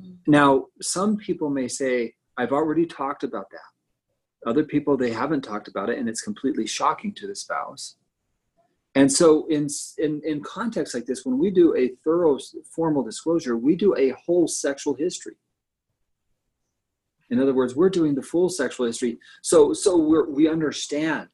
Mm. 0.01 0.17
Now, 0.27 0.67
some 0.81 1.17
people 1.17 1.49
may 1.49 1.67
say, 1.67 2.15
I've 2.37 2.51
already 2.51 2.85
talked 2.85 3.23
about 3.23 3.47
that. 3.51 4.49
Other 4.49 4.63
people, 4.63 4.97
they 4.97 5.11
haven't 5.11 5.41
talked 5.43 5.67
about 5.67 5.89
it, 5.89 5.99
and 5.99 6.09
it's 6.09 6.21
completely 6.21 6.65
shocking 6.67 7.13
to 7.15 7.27
the 7.27 7.35
spouse. 7.35 7.95
And 8.95 9.11
so, 9.11 9.47
in, 9.47 9.67
in, 9.97 10.21
in 10.23 10.41
context 10.43 10.93
like 10.93 11.05
this, 11.05 11.25
when 11.25 11.37
we 11.39 11.49
do 11.51 11.75
a 11.75 11.89
thorough 12.03 12.37
formal 12.75 13.03
disclosure, 13.03 13.55
we 13.57 13.75
do 13.75 13.95
a 13.97 14.09
whole 14.25 14.47
sexual 14.47 14.93
history. 14.95 15.35
In 17.29 17.39
other 17.39 17.53
words, 17.53 17.75
we're 17.75 17.89
doing 17.89 18.15
the 18.15 18.21
full 18.21 18.49
sexual 18.49 18.85
history, 18.85 19.17
so 19.41 19.73
so 19.73 19.97
we're, 19.97 20.29
we 20.29 20.47
understand. 20.47 21.29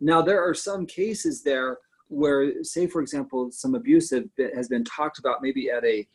Now, 0.00 0.22
there 0.22 0.42
are 0.42 0.54
some 0.54 0.86
cases 0.86 1.42
there 1.42 1.78
where, 2.08 2.62
say, 2.62 2.86
for 2.86 3.00
example, 3.00 3.50
some 3.50 3.74
abuse 3.74 4.10
has 4.10 4.68
been 4.68 4.84
talked 4.84 5.18
about, 5.18 5.42
maybe 5.42 5.70
at 5.70 5.84
a 5.84 6.06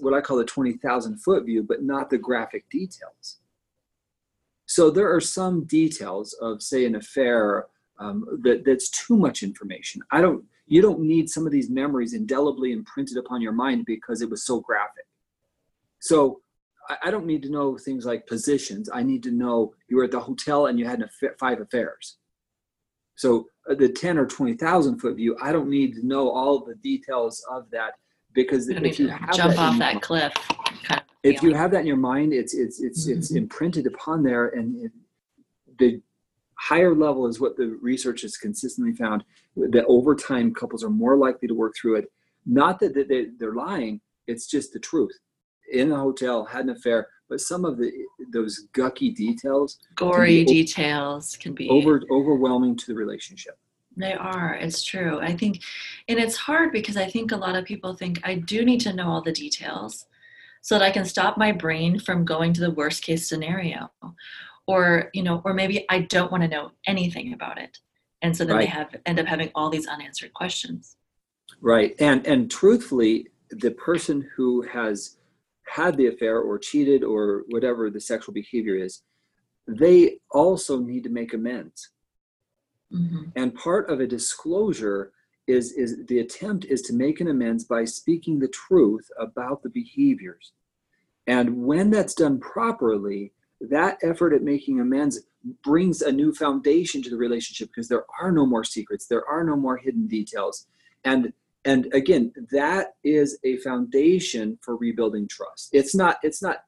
what 0.00 0.14
I 0.14 0.20
call 0.20 0.36
the 0.36 0.44
twenty 0.44 0.74
thousand 0.74 1.18
foot 1.18 1.44
view, 1.44 1.62
but 1.62 1.82
not 1.82 2.10
the 2.10 2.18
graphic 2.18 2.68
details. 2.70 3.38
So 4.66 4.90
there 4.90 5.12
are 5.14 5.20
some 5.20 5.64
details 5.64 6.34
of, 6.34 6.62
say, 6.62 6.84
an 6.84 6.94
affair 6.94 7.66
um, 7.98 8.26
that 8.42 8.64
that's 8.64 8.90
too 8.90 9.16
much 9.16 9.42
information. 9.42 10.02
I 10.10 10.20
don't. 10.20 10.44
You 10.70 10.82
don't 10.82 11.00
need 11.00 11.30
some 11.30 11.46
of 11.46 11.52
these 11.52 11.70
memories 11.70 12.12
indelibly 12.12 12.72
imprinted 12.72 13.16
upon 13.16 13.40
your 13.40 13.52
mind 13.52 13.86
because 13.86 14.20
it 14.20 14.28
was 14.28 14.44
so 14.44 14.60
graphic. 14.60 15.06
So 15.98 16.42
I, 17.04 17.10
don't 17.10 17.26
need 17.26 17.42
to 17.42 17.50
know 17.50 17.76
things 17.76 18.06
like 18.06 18.26
positions. 18.26 18.88
I 18.92 19.02
need 19.02 19.22
to 19.24 19.30
know 19.30 19.74
you 19.88 19.96
were 19.96 20.04
at 20.04 20.10
the 20.10 20.20
hotel 20.20 20.66
and 20.66 20.78
you 20.78 20.86
had 20.86 21.04
five 21.38 21.60
affairs. 21.60 22.16
So 23.14 23.48
uh, 23.68 23.74
the 23.74 23.88
ten 23.88 24.16
or 24.16 24.26
twenty 24.26 24.54
thousand 24.54 24.98
foot 25.00 25.16
view, 25.16 25.36
I 25.42 25.52
don't 25.52 25.68
need 25.68 25.94
to 25.96 26.06
know 26.06 26.30
all 26.30 26.60
the 26.60 26.76
details 26.76 27.44
of 27.50 27.68
that 27.70 27.94
because 28.32 28.68
You 28.68 28.74
don't 28.74 28.84
need 28.84 28.90
if 28.90 28.98
you 29.00 29.08
have 29.08 29.32
jump 29.32 29.58
off 29.58 29.78
that 29.78 30.00
cliff. 30.00 30.32
Kind 30.84 31.00
of 31.00 31.06
if 31.24 31.42
you 31.42 31.52
have 31.54 31.70
that 31.72 31.80
in 31.80 31.86
your 31.86 31.96
mind, 31.96 32.32
it's 32.32 32.54
it's 32.54 32.80
it's 32.80 33.06
it's 33.08 33.32
Mhm. 33.32 33.36
imprinted 33.38 33.86
upon 33.86 34.22
there, 34.22 34.48
and 34.48 34.76
it, 34.84 34.92
the 35.78 36.00
higher 36.54 36.94
level 36.94 37.26
is 37.26 37.40
what 37.40 37.56
the 37.56 37.76
research 37.82 38.22
has 38.22 38.36
consistently 38.36 38.94
found 38.94 39.24
that 39.56 39.84
over 39.86 40.14
time 40.14 40.54
couples 40.54 40.84
are 40.84 40.90
more 40.90 41.16
likely 41.16 41.48
to 41.48 41.54
work 41.54 41.74
through 41.76 41.96
it. 41.96 42.10
Not 42.46 42.78
that 42.80 42.94
they, 42.94 43.26
they're 43.38 43.54
lying; 43.54 44.00
it's 44.28 44.46
just 44.46 44.72
the 44.72 44.78
truth. 44.78 45.18
In 45.72 45.92
a 45.92 45.96
hotel, 45.96 46.44
had 46.44 46.64
an 46.64 46.70
affair, 46.70 47.08
but 47.28 47.40
some 47.40 47.64
of 47.64 47.78
the 47.78 47.92
those 48.32 48.68
gucky 48.72 49.10
details 49.10 49.78
gory 49.94 50.42
o- 50.42 50.44
details 50.44 51.36
can 51.36 51.52
be 51.52 51.68
over 51.68 52.02
overwhelming 52.10 52.76
to 52.76 52.86
the 52.86 52.94
relationship. 52.94 53.58
They 53.98 54.14
are. 54.14 54.54
It's 54.54 54.84
true. 54.84 55.18
I 55.20 55.34
think, 55.36 55.60
and 56.08 56.20
it's 56.20 56.36
hard 56.36 56.72
because 56.72 56.96
I 56.96 57.06
think 57.06 57.32
a 57.32 57.36
lot 57.36 57.56
of 57.56 57.64
people 57.64 57.94
think 57.94 58.20
I 58.22 58.36
do 58.36 58.64
need 58.64 58.80
to 58.82 58.92
know 58.92 59.08
all 59.08 59.22
the 59.22 59.32
details 59.32 60.06
so 60.62 60.78
that 60.78 60.84
I 60.84 60.92
can 60.92 61.04
stop 61.04 61.36
my 61.36 61.50
brain 61.50 61.98
from 61.98 62.24
going 62.24 62.52
to 62.54 62.60
the 62.60 62.70
worst 62.70 63.02
case 63.02 63.28
scenario. 63.28 63.90
Or, 64.66 65.10
you 65.14 65.22
know, 65.22 65.42
or 65.44 65.52
maybe 65.52 65.84
I 65.88 66.00
don't 66.02 66.30
want 66.30 66.44
to 66.44 66.48
know 66.48 66.70
anything 66.86 67.32
about 67.32 67.58
it. 67.58 67.78
And 68.22 68.36
so 68.36 68.44
then 68.44 68.58
they 68.58 68.66
have 68.66 68.94
end 69.06 69.18
up 69.18 69.26
having 69.26 69.50
all 69.54 69.70
these 69.70 69.86
unanswered 69.86 70.32
questions. 70.32 70.96
Right. 71.60 71.94
And 71.98 72.26
and 72.26 72.50
truthfully, 72.50 73.28
the 73.50 73.72
person 73.72 74.28
who 74.36 74.62
has 74.62 75.16
had 75.68 75.96
the 75.96 76.06
affair 76.06 76.40
or 76.40 76.58
cheated 76.58 77.04
or 77.04 77.44
whatever 77.48 77.90
the 77.90 78.00
sexual 78.00 78.32
behavior 78.32 78.76
is, 78.76 79.02
they 79.66 80.18
also 80.30 80.78
need 80.78 81.04
to 81.04 81.10
make 81.10 81.34
amends. 81.34 81.90
Mhm. 82.92 83.32
And 83.36 83.54
part 83.54 83.90
of 83.90 84.00
a 84.00 84.06
disclosure 84.06 85.12
is 85.46 85.72
is 85.72 86.04
the 86.06 86.20
attempt 86.20 86.64
is 86.66 86.82
to 86.82 86.94
make 86.94 87.20
an 87.20 87.28
amends 87.28 87.64
by 87.64 87.84
speaking 87.84 88.38
the 88.38 88.48
truth 88.48 89.10
about 89.18 89.62
the 89.62 89.70
behaviors. 89.70 90.52
And 91.26 91.64
when 91.64 91.90
that's 91.90 92.14
done 92.14 92.38
properly, 92.40 93.32
that 93.60 93.98
effort 94.02 94.32
at 94.32 94.42
making 94.42 94.80
amends 94.80 95.20
brings 95.62 96.02
a 96.02 96.12
new 96.12 96.32
foundation 96.32 97.02
to 97.02 97.10
the 97.10 97.16
relationship 97.16 97.68
because 97.68 97.88
there 97.88 98.04
are 98.20 98.32
no 98.32 98.46
more 98.46 98.64
secrets, 98.64 99.06
there 99.06 99.26
are 99.26 99.44
no 99.44 99.56
more 99.56 99.76
hidden 99.76 100.06
details. 100.06 100.66
And 101.04 101.32
and 101.64 101.92
again, 101.92 102.32
that 102.52 102.94
is 103.04 103.38
a 103.44 103.56
foundation 103.58 104.58
for 104.62 104.76
rebuilding 104.76 105.28
trust. 105.28 105.70
It's 105.72 105.94
not 105.94 106.18
it's 106.22 106.42
not 106.42 106.58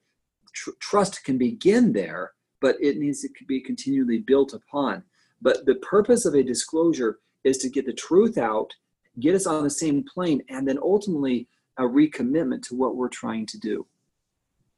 tr- 0.52 0.70
trust 0.80 1.24
can 1.24 1.38
begin 1.38 1.92
there, 1.92 2.32
but 2.60 2.76
it 2.80 2.98
needs 2.98 3.22
to 3.22 3.28
be 3.46 3.60
continually 3.60 4.18
built 4.18 4.52
upon. 4.52 5.02
But 5.40 5.64
the 5.64 5.76
purpose 5.76 6.26
of 6.26 6.34
a 6.34 6.42
disclosure 6.42 7.18
is 7.44 7.58
to 7.58 7.70
get 7.70 7.86
the 7.86 7.92
truth 7.92 8.36
out, 8.36 8.74
get 9.20 9.34
us 9.34 9.46
on 9.46 9.64
the 9.64 9.70
same 9.70 10.04
plane, 10.04 10.42
and 10.48 10.68
then 10.68 10.78
ultimately 10.78 11.48
a 11.78 11.82
recommitment 11.82 12.62
to 12.68 12.74
what 12.74 12.96
we're 12.96 13.08
trying 13.08 13.46
to 13.46 13.58
do 13.58 13.86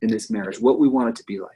in 0.03 0.09
this 0.09 0.31
marriage, 0.31 0.61
what 0.61 0.79
we 0.79 0.89
want 0.89 1.09
it 1.09 1.17
to 1.17 1.25
be 1.25 1.41
like. 1.41 1.51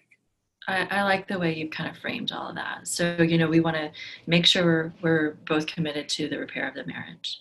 I, 0.68 0.86
I 0.90 1.02
like 1.04 1.28
the 1.28 1.38
way 1.38 1.54
you've 1.54 1.70
kind 1.70 1.88
of 1.88 1.96
framed 1.98 2.32
all 2.32 2.48
of 2.48 2.56
that. 2.56 2.88
So, 2.88 3.22
you 3.22 3.38
know, 3.38 3.48
we 3.48 3.60
want 3.60 3.76
to 3.76 3.92
make 4.26 4.46
sure 4.46 4.92
we're 5.00 5.36
both 5.46 5.66
committed 5.66 6.08
to 6.10 6.28
the 6.28 6.38
repair 6.38 6.66
of 6.66 6.74
the 6.74 6.84
marriage. 6.84 7.40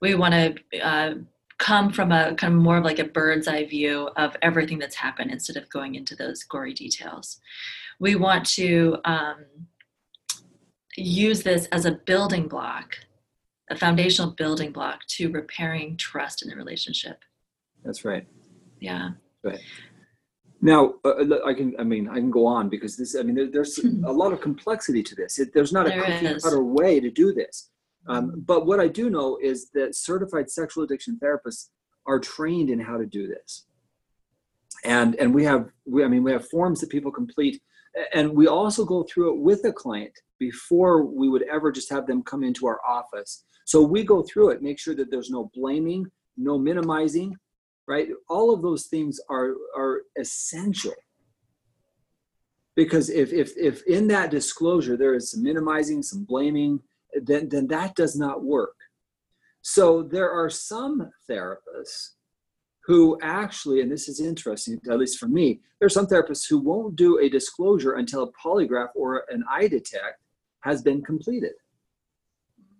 We 0.00 0.14
want 0.14 0.34
to 0.34 0.80
uh, 0.84 1.14
come 1.58 1.90
from 1.90 2.12
a 2.12 2.34
kind 2.34 2.54
of 2.54 2.60
more 2.60 2.78
of 2.78 2.84
like 2.84 2.98
a 2.98 3.04
bird's 3.04 3.48
eye 3.48 3.64
view 3.64 4.08
of 4.16 4.36
everything 4.42 4.78
that's 4.78 4.96
happened 4.96 5.30
instead 5.30 5.56
of 5.56 5.68
going 5.70 5.94
into 5.94 6.16
those 6.16 6.42
gory 6.42 6.74
details. 6.74 7.40
We 8.00 8.16
want 8.16 8.44
to 8.50 8.96
um, 9.04 9.44
use 10.96 11.42
this 11.42 11.66
as 11.66 11.84
a 11.84 11.92
building 11.92 12.48
block, 12.48 12.98
a 13.70 13.76
foundational 13.76 14.32
building 14.32 14.72
block 14.72 15.06
to 15.06 15.30
repairing 15.30 15.96
trust 15.96 16.42
in 16.42 16.48
the 16.48 16.56
relationship. 16.56 17.20
That's 17.84 18.04
right. 18.04 18.26
Yeah. 18.80 19.10
Right. 19.42 19.60
Now, 20.60 20.94
uh, 21.04 21.44
I 21.44 21.52
can, 21.52 21.74
I 21.78 21.84
mean, 21.84 22.08
I 22.08 22.14
can 22.14 22.30
go 22.30 22.46
on 22.46 22.68
because 22.68 22.96
this, 22.96 23.14
I 23.14 23.22
mean, 23.22 23.34
there, 23.34 23.50
there's 23.50 23.78
a 24.04 24.12
lot 24.12 24.32
of 24.32 24.40
complexity 24.40 25.02
to 25.02 25.14
this. 25.14 25.38
It, 25.38 25.52
there's 25.52 25.72
not 25.72 25.86
There 25.86 26.02
a 26.02 26.20
cookie 26.20 26.40
cutter 26.40 26.64
way 26.64 27.00
to 27.00 27.10
do 27.10 27.32
this. 27.32 27.70
Um, 28.06 28.42
but 28.44 28.66
what 28.66 28.80
I 28.80 28.88
do 28.88 29.08
know 29.10 29.38
is 29.42 29.70
that 29.70 29.94
certified 29.94 30.50
sexual 30.50 30.84
addiction 30.84 31.18
therapists 31.22 31.68
are 32.06 32.20
trained 32.20 32.70
in 32.70 32.78
how 32.78 32.98
to 32.98 33.06
do 33.06 33.26
this. 33.26 33.66
And, 34.84 35.14
and 35.16 35.34
we 35.34 35.44
have, 35.44 35.70
we, 35.86 36.04
I 36.04 36.08
mean, 36.08 36.22
we 36.22 36.32
have 36.32 36.48
forms 36.48 36.80
that 36.80 36.90
people 36.90 37.10
complete 37.10 37.62
and 38.12 38.34
we 38.34 38.46
also 38.46 38.84
go 38.84 39.04
through 39.04 39.34
it 39.34 39.40
with 39.40 39.64
a 39.64 39.72
client 39.72 40.12
before 40.38 41.04
we 41.04 41.28
would 41.28 41.44
ever 41.44 41.70
just 41.70 41.90
have 41.90 42.06
them 42.06 42.22
come 42.22 42.42
into 42.42 42.66
our 42.66 42.80
office. 42.86 43.44
So 43.66 43.82
we 43.82 44.02
go 44.02 44.22
through 44.22 44.50
it, 44.50 44.62
make 44.62 44.78
sure 44.78 44.94
that 44.96 45.10
there's 45.10 45.30
no 45.30 45.50
blaming, 45.54 46.06
no 46.36 46.58
minimizing, 46.58 47.36
right? 47.86 48.08
All 48.28 48.52
of 48.52 48.62
those 48.62 48.86
things 48.86 49.20
are 49.30 49.54
are 49.76 50.02
essential. 50.18 50.94
Because 52.74 53.10
if 53.10 53.32
if 53.32 53.56
if 53.56 53.82
in 53.86 54.08
that 54.08 54.30
disclosure 54.30 54.96
there 54.96 55.14
is 55.14 55.30
some 55.30 55.42
minimizing, 55.42 56.02
some 56.02 56.24
blaming, 56.24 56.80
then 57.22 57.48
then 57.48 57.66
that 57.68 57.94
does 57.94 58.16
not 58.16 58.44
work. 58.44 58.76
So 59.62 60.02
there 60.02 60.30
are 60.30 60.50
some 60.50 61.10
therapists 61.28 62.10
who 62.86 63.18
actually, 63.22 63.80
and 63.80 63.90
this 63.90 64.08
is 64.08 64.20
interesting, 64.20 64.78
at 64.90 64.98
least 64.98 65.18
for 65.18 65.26
me, 65.26 65.60
there 65.80 65.86
are 65.86 65.90
some 65.90 66.06
therapists 66.06 66.48
who 66.48 66.58
won't 66.58 66.96
do 66.96 67.18
a 67.18 67.30
disclosure 67.30 67.94
until 67.94 68.24
a 68.24 68.32
polygraph 68.32 68.88
or 68.94 69.24
an 69.30 69.42
EyeDetect 69.50 70.18
has 70.60 70.82
been 70.82 71.02
completed. 71.02 71.52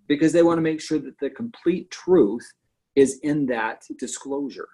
Because 0.06 0.32
they 0.32 0.42
want 0.42 0.58
to 0.58 0.62
make 0.62 0.82
sure 0.82 0.98
that 0.98 1.18
the 1.20 1.30
complete 1.30 1.90
truth 1.90 2.46
is 2.94 3.18
in 3.22 3.46
that 3.46 3.84
disclosure. 3.98 4.68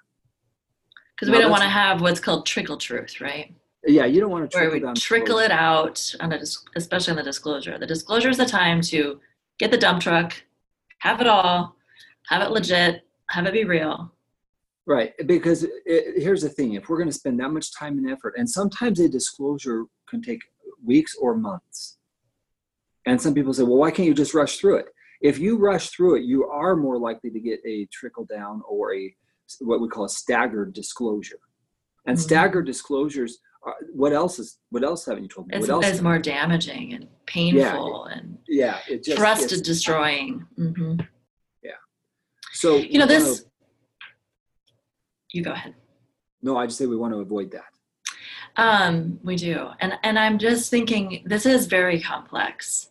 Because 1.14 1.30
we 1.30 1.38
don't 1.38 1.50
want 1.50 1.62
to 1.62 1.68
have 1.68 2.00
what's 2.00 2.18
called 2.18 2.44
trickle 2.44 2.76
truth, 2.76 3.20
right? 3.20 3.54
Yeah, 3.86 4.06
you 4.06 4.20
don't 4.20 4.30
want 4.30 4.50
to 4.50 4.56
trickle 4.56 4.80
down. 4.80 4.94
trickle 4.94 5.38
it 5.38 5.50
out 5.50 6.14
on 6.20 6.32
a 6.32 6.40
especially 6.76 7.12
on 7.12 7.16
the 7.16 7.22
disclosure 7.22 7.78
the 7.78 7.86
disclosure 7.86 8.28
is 8.28 8.36
the 8.36 8.44
time 8.44 8.82
to 8.82 9.18
get 9.60 9.70
the 9.70 9.78
dump 9.78 10.00
truck 10.02 10.32
have 10.98 11.20
it 11.20 11.26
all 11.28 11.76
have 12.28 12.42
it 12.42 12.50
legit 12.50 13.06
have 13.28 13.46
it 13.46 13.52
be 13.52 13.64
real 13.64 14.10
Right, 14.86 15.12
because 15.26 15.62
it, 15.62 16.22
here's 16.24 16.42
the 16.42 16.48
thing: 16.48 16.72
if 16.72 16.88
we're 16.88 16.96
going 16.96 17.08
to 17.14 17.14
spend 17.22 17.38
that 17.38 17.50
much 17.50 17.72
time 17.72 17.98
and 17.98 18.10
effort, 18.10 18.34
and 18.36 18.48
sometimes 18.48 18.98
a 18.98 19.08
disclosure 19.08 19.84
can 20.08 20.20
take 20.20 20.40
weeks 20.84 21.14
or 21.20 21.36
months, 21.36 21.98
and 23.06 23.20
some 23.20 23.34
people 23.34 23.52
say, 23.52 23.62
"Well, 23.62 23.76
why 23.76 23.92
can't 23.92 24.08
you 24.08 24.14
just 24.14 24.34
rush 24.34 24.58
through 24.58 24.76
it?" 24.78 24.86
If 25.20 25.38
you 25.38 25.58
rush 25.58 25.90
through 25.90 26.16
it, 26.16 26.22
you 26.24 26.46
are 26.46 26.74
more 26.74 26.98
likely 26.98 27.30
to 27.30 27.38
get 27.38 27.60
a 27.64 27.86
trickle 27.92 28.24
down 28.24 28.62
or 28.68 28.92
a 28.94 29.14
what 29.60 29.80
we 29.80 29.86
call 29.88 30.06
a 30.06 30.08
staggered 30.08 30.72
disclosure. 30.72 31.38
And 32.06 32.16
Mhm. 32.16 32.22
staggered 32.22 32.66
disclosures. 32.66 33.38
Are, 33.62 33.74
what 33.92 34.12
else 34.12 34.38
is? 34.38 34.58
What 34.70 34.84
else 34.84 35.04
haven't 35.04 35.22
you 35.24 35.28
told 35.28 35.48
me? 35.48 35.56
It's, 35.56 35.68
what 35.68 35.74
else? 35.84 35.86
it's 35.86 36.00
more 36.00 36.18
damaging 36.18 36.94
and 36.94 37.06
painful 37.26 38.06
and 38.06 38.38
yeah, 38.48 38.78
it 38.88 39.04
just 39.04 39.18
trust 39.18 39.44
it's- 39.44 39.60
destroying. 39.60 40.46
hmm 40.56 40.94
Yeah. 41.62 41.72
So 42.52 42.76
You 42.76 42.98
know, 43.00 43.06
this. 43.06 43.44
You 45.32 45.42
go 45.44 45.52
ahead. 45.52 45.74
no, 46.42 46.56
I 46.56 46.66
just 46.66 46.78
say 46.78 46.86
we 46.86 46.96
want 46.96 47.12
to 47.14 47.20
avoid 47.20 47.52
that. 47.52 47.64
Um, 48.56 49.20
we 49.22 49.36
do, 49.36 49.68
and 49.78 49.92
and 50.02 50.18
I'm 50.18 50.38
just 50.38 50.70
thinking 50.70 51.22
this 51.24 51.46
is 51.46 51.66
very 51.66 52.00
complex, 52.00 52.88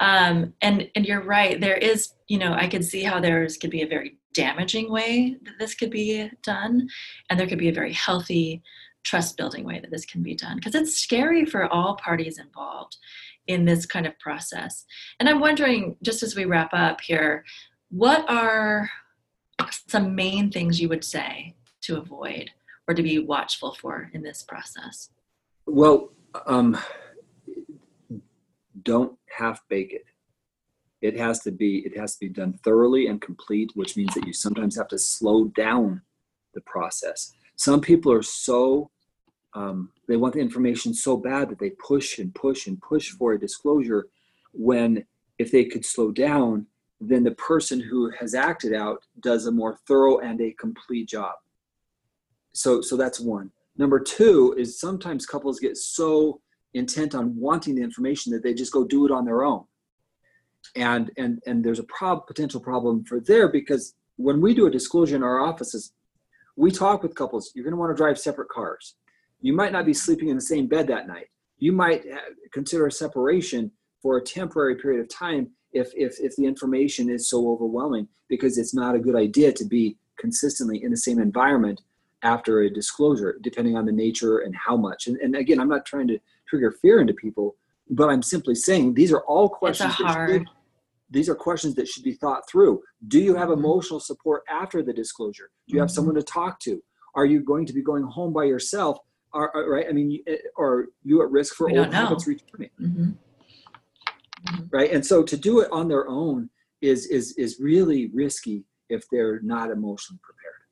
um, 0.00 0.54
and 0.62 0.88
and 0.94 1.04
you're 1.04 1.20
right. 1.22 1.60
There 1.60 1.76
is, 1.76 2.14
you 2.26 2.38
know, 2.38 2.54
I 2.54 2.68
could 2.68 2.84
see 2.84 3.02
how 3.02 3.20
there's 3.20 3.58
could 3.58 3.70
be 3.70 3.82
a 3.82 3.86
very 3.86 4.16
damaging 4.32 4.90
way 4.90 5.36
that 5.44 5.58
this 5.58 5.74
could 5.74 5.90
be 5.90 6.30
done, 6.42 6.88
and 7.28 7.38
there 7.38 7.46
could 7.46 7.58
be 7.58 7.68
a 7.68 7.72
very 7.72 7.92
healthy, 7.92 8.62
trust 9.04 9.36
building 9.36 9.64
way 9.64 9.78
that 9.80 9.90
this 9.90 10.04
can 10.04 10.22
be 10.22 10.34
done 10.34 10.56
because 10.56 10.74
it's 10.74 10.96
scary 10.96 11.44
for 11.44 11.66
all 11.72 11.96
parties 11.96 12.38
involved 12.38 12.96
in 13.46 13.64
this 13.64 13.86
kind 13.86 14.06
of 14.06 14.18
process. 14.18 14.84
And 15.20 15.28
I'm 15.28 15.40
wondering, 15.40 15.96
just 16.02 16.22
as 16.22 16.34
we 16.34 16.46
wrap 16.46 16.70
up 16.72 17.00
here, 17.00 17.44
what 17.90 18.28
are 18.28 18.90
some 19.88 20.14
main 20.14 20.50
things 20.50 20.80
you 20.80 20.88
would 20.88 21.04
say 21.04 21.54
to 21.82 21.98
avoid 21.98 22.50
or 22.88 22.94
to 22.94 23.02
be 23.02 23.18
watchful 23.18 23.74
for 23.74 24.10
in 24.14 24.22
this 24.22 24.42
process? 24.42 25.10
Well, 25.66 26.10
um, 26.46 26.76
don't 28.82 29.16
half 29.30 29.62
bake 29.68 29.92
it. 29.92 30.04
It 31.00 31.18
has 31.18 31.40
to 31.40 31.52
be 31.52 31.78
it 31.80 31.96
has 31.98 32.14
to 32.14 32.20
be 32.20 32.28
done 32.30 32.58
thoroughly 32.64 33.08
and 33.08 33.20
complete, 33.20 33.70
which 33.74 33.96
means 33.96 34.14
that 34.14 34.26
you 34.26 34.32
sometimes 34.32 34.76
have 34.76 34.88
to 34.88 34.98
slow 34.98 35.44
down 35.48 36.00
the 36.54 36.62
process. 36.62 37.32
Some 37.56 37.80
people 37.80 38.10
are 38.10 38.22
so 38.22 38.90
um, 39.54 39.90
they 40.08 40.16
want 40.16 40.34
the 40.34 40.40
information 40.40 40.92
so 40.92 41.16
bad 41.16 41.48
that 41.48 41.58
they 41.58 41.70
push 41.70 42.18
and 42.18 42.34
push 42.34 42.66
and 42.66 42.80
push 42.80 43.10
for 43.10 43.32
a 43.32 43.40
disclosure. 43.40 44.08
When 44.52 45.04
if 45.38 45.50
they 45.50 45.64
could 45.64 45.84
slow 45.84 46.10
down, 46.12 46.66
then 47.00 47.24
the 47.24 47.32
person 47.32 47.80
who 47.80 48.10
has 48.18 48.34
acted 48.34 48.72
out 48.72 49.04
does 49.20 49.46
a 49.46 49.52
more 49.52 49.78
thorough 49.86 50.18
and 50.18 50.40
a 50.40 50.52
complete 50.52 51.08
job. 51.08 51.34
So 52.52 52.80
so 52.80 52.96
that's 52.96 53.20
one. 53.20 53.50
Number 53.76 53.98
two 54.00 54.54
is 54.56 54.78
sometimes 54.78 55.26
couples 55.26 55.60
get 55.60 55.76
so 55.76 56.40
intent 56.74 57.14
on 57.14 57.36
wanting 57.36 57.76
the 57.76 57.82
information 57.82 58.32
that 58.32 58.42
they 58.42 58.54
just 58.54 58.72
go 58.72 58.84
do 58.84 59.06
it 59.06 59.12
on 59.12 59.24
their 59.24 59.44
own. 59.44 59.64
And 60.74 61.10
and 61.16 61.40
and 61.46 61.64
there's 61.64 61.78
a 61.78 61.84
prob- 61.84 62.26
potential 62.26 62.60
problem 62.60 63.04
for 63.04 63.20
there 63.20 63.48
because 63.48 63.94
when 64.16 64.40
we 64.40 64.54
do 64.54 64.66
a 64.66 64.70
disclosure 64.70 65.16
in 65.16 65.22
our 65.22 65.40
offices, 65.40 65.92
we 66.56 66.70
talk 66.70 67.02
with 67.02 67.14
couples. 67.14 67.52
You're 67.54 67.64
going 67.64 67.72
to 67.72 67.78
want 67.78 67.90
to 67.90 68.00
drive 68.00 68.18
separate 68.18 68.48
cars. 68.48 68.94
You 69.44 69.52
might 69.52 69.72
not 69.72 69.84
be 69.84 69.92
sleeping 69.92 70.28
in 70.30 70.36
the 70.36 70.40
same 70.40 70.66
bed 70.66 70.86
that 70.86 71.06
night. 71.06 71.26
You 71.58 71.72
might 71.72 72.06
consider 72.50 72.86
a 72.86 72.90
separation 72.90 73.70
for 74.00 74.16
a 74.16 74.22
temporary 74.22 74.74
period 74.76 75.00
of 75.02 75.08
time 75.10 75.50
if 75.72 75.92
if 75.94 76.18
if 76.18 76.34
the 76.36 76.46
information 76.46 77.10
is 77.10 77.28
so 77.28 77.46
overwhelming 77.50 78.08
because 78.30 78.56
it's 78.56 78.74
not 78.74 78.94
a 78.94 78.98
good 78.98 79.14
idea 79.14 79.52
to 79.52 79.66
be 79.66 79.98
consistently 80.18 80.82
in 80.82 80.90
the 80.90 80.96
same 80.96 81.18
environment 81.18 81.82
after 82.22 82.60
a 82.62 82.70
disclosure, 82.72 83.36
depending 83.42 83.76
on 83.76 83.84
the 83.84 83.92
nature 83.92 84.38
and 84.38 84.54
how 84.56 84.78
much. 84.78 85.08
And, 85.08 85.18
and 85.18 85.36
again, 85.36 85.60
I'm 85.60 85.68
not 85.68 85.84
trying 85.84 86.08
to 86.08 86.18
trigger 86.48 86.70
fear 86.80 87.02
into 87.02 87.12
people, 87.12 87.54
but 87.90 88.08
I'm 88.08 88.22
simply 88.22 88.54
saying 88.54 88.94
these 88.94 89.12
are 89.12 89.24
all 89.32 89.50
questions. 89.50 89.94
that 89.98 90.28
should- 90.30 90.48
these 91.10 91.28
are 91.28 91.34
questions 91.34 91.74
that 91.74 91.86
should 91.86 92.02
be 92.02 92.14
thought 92.14 92.48
through. 92.48 92.82
Do 93.08 93.20
you 93.20 93.34
have 93.34 93.50
Mhm. 93.50 93.58
emotional 93.58 94.00
support 94.00 94.42
after 94.48 94.82
the 94.82 94.94
disclosure? 94.94 95.50
Do 95.68 95.74
you 95.74 95.80
have 95.80 95.90
Mhm. 95.90 95.96
someone 95.96 96.14
to 96.14 96.22
talk 96.22 96.58
to? 96.60 96.82
Are 97.14 97.26
you 97.26 97.40
going 97.40 97.66
to 97.66 97.74
be 97.74 97.82
going 97.82 98.04
home 98.04 98.32
by 98.32 98.44
yourself? 98.44 98.98
Are, 99.34 99.50
are- 99.54 99.68
right? 99.68 99.86
I 99.88 99.92
mean, 99.92 100.20
are 100.56 100.86
you 101.02 101.22
at 101.22 101.30
risk 101.30 101.54
for 101.56 101.66
We 101.66 101.78
old 101.78 101.92
habits 101.92 102.26
returning? 102.26 102.70
hmm 102.78 103.10
Right? 104.70 104.92
And 104.92 105.04
so 105.04 105.22
to 105.22 105.36
do 105.36 105.60
it 105.60 105.68
on 105.72 105.88
their 105.88 106.08
own 106.08 106.50
is 106.80 107.06
is 107.06 107.32
is 107.36 107.58
really 107.60 108.10
risky 108.12 108.64
if 108.88 109.02
they're 109.10 109.40
not 109.40 109.70
emotionally 109.70 110.20
prepared. 110.22 110.62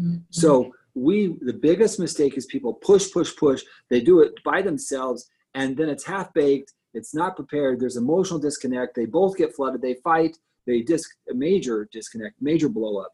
Mhm. 0.00 0.24
So 0.30 0.72
we 0.94 1.36
the 1.40 1.52
biggest 1.52 1.98
mistake 2.00 2.36
is 2.36 2.46
people 2.46 2.74
push, 2.74 3.10
push, 3.12 3.34
push. 3.36 3.62
They 3.88 4.00
do 4.00 4.20
it 4.20 4.32
by 4.44 4.62
themselves, 4.62 5.30
and 5.54 5.76
then 5.76 5.88
it's 5.88 6.04
half 6.04 6.32
baked. 6.34 6.72
It's 6.94 7.14
not 7.14 7.36
prepared. 7.36 7.78
There's 7.80 7.96
emotional 7.96 8.40
disconnect. 8.40 8.94
They 8.96 9.06
both 9.06 9.36
get 9.36 9.54
flooded. 9.54 9.80
They 9.82 9.94
fight. 10.02 10.36
They 10.66 10.82
dis 10.82 11.04
major 11.28 11.88
disconnect, 11.92 12.34
major 12.42 12.68
blow 12.68 12.98
up. 12.98 13.12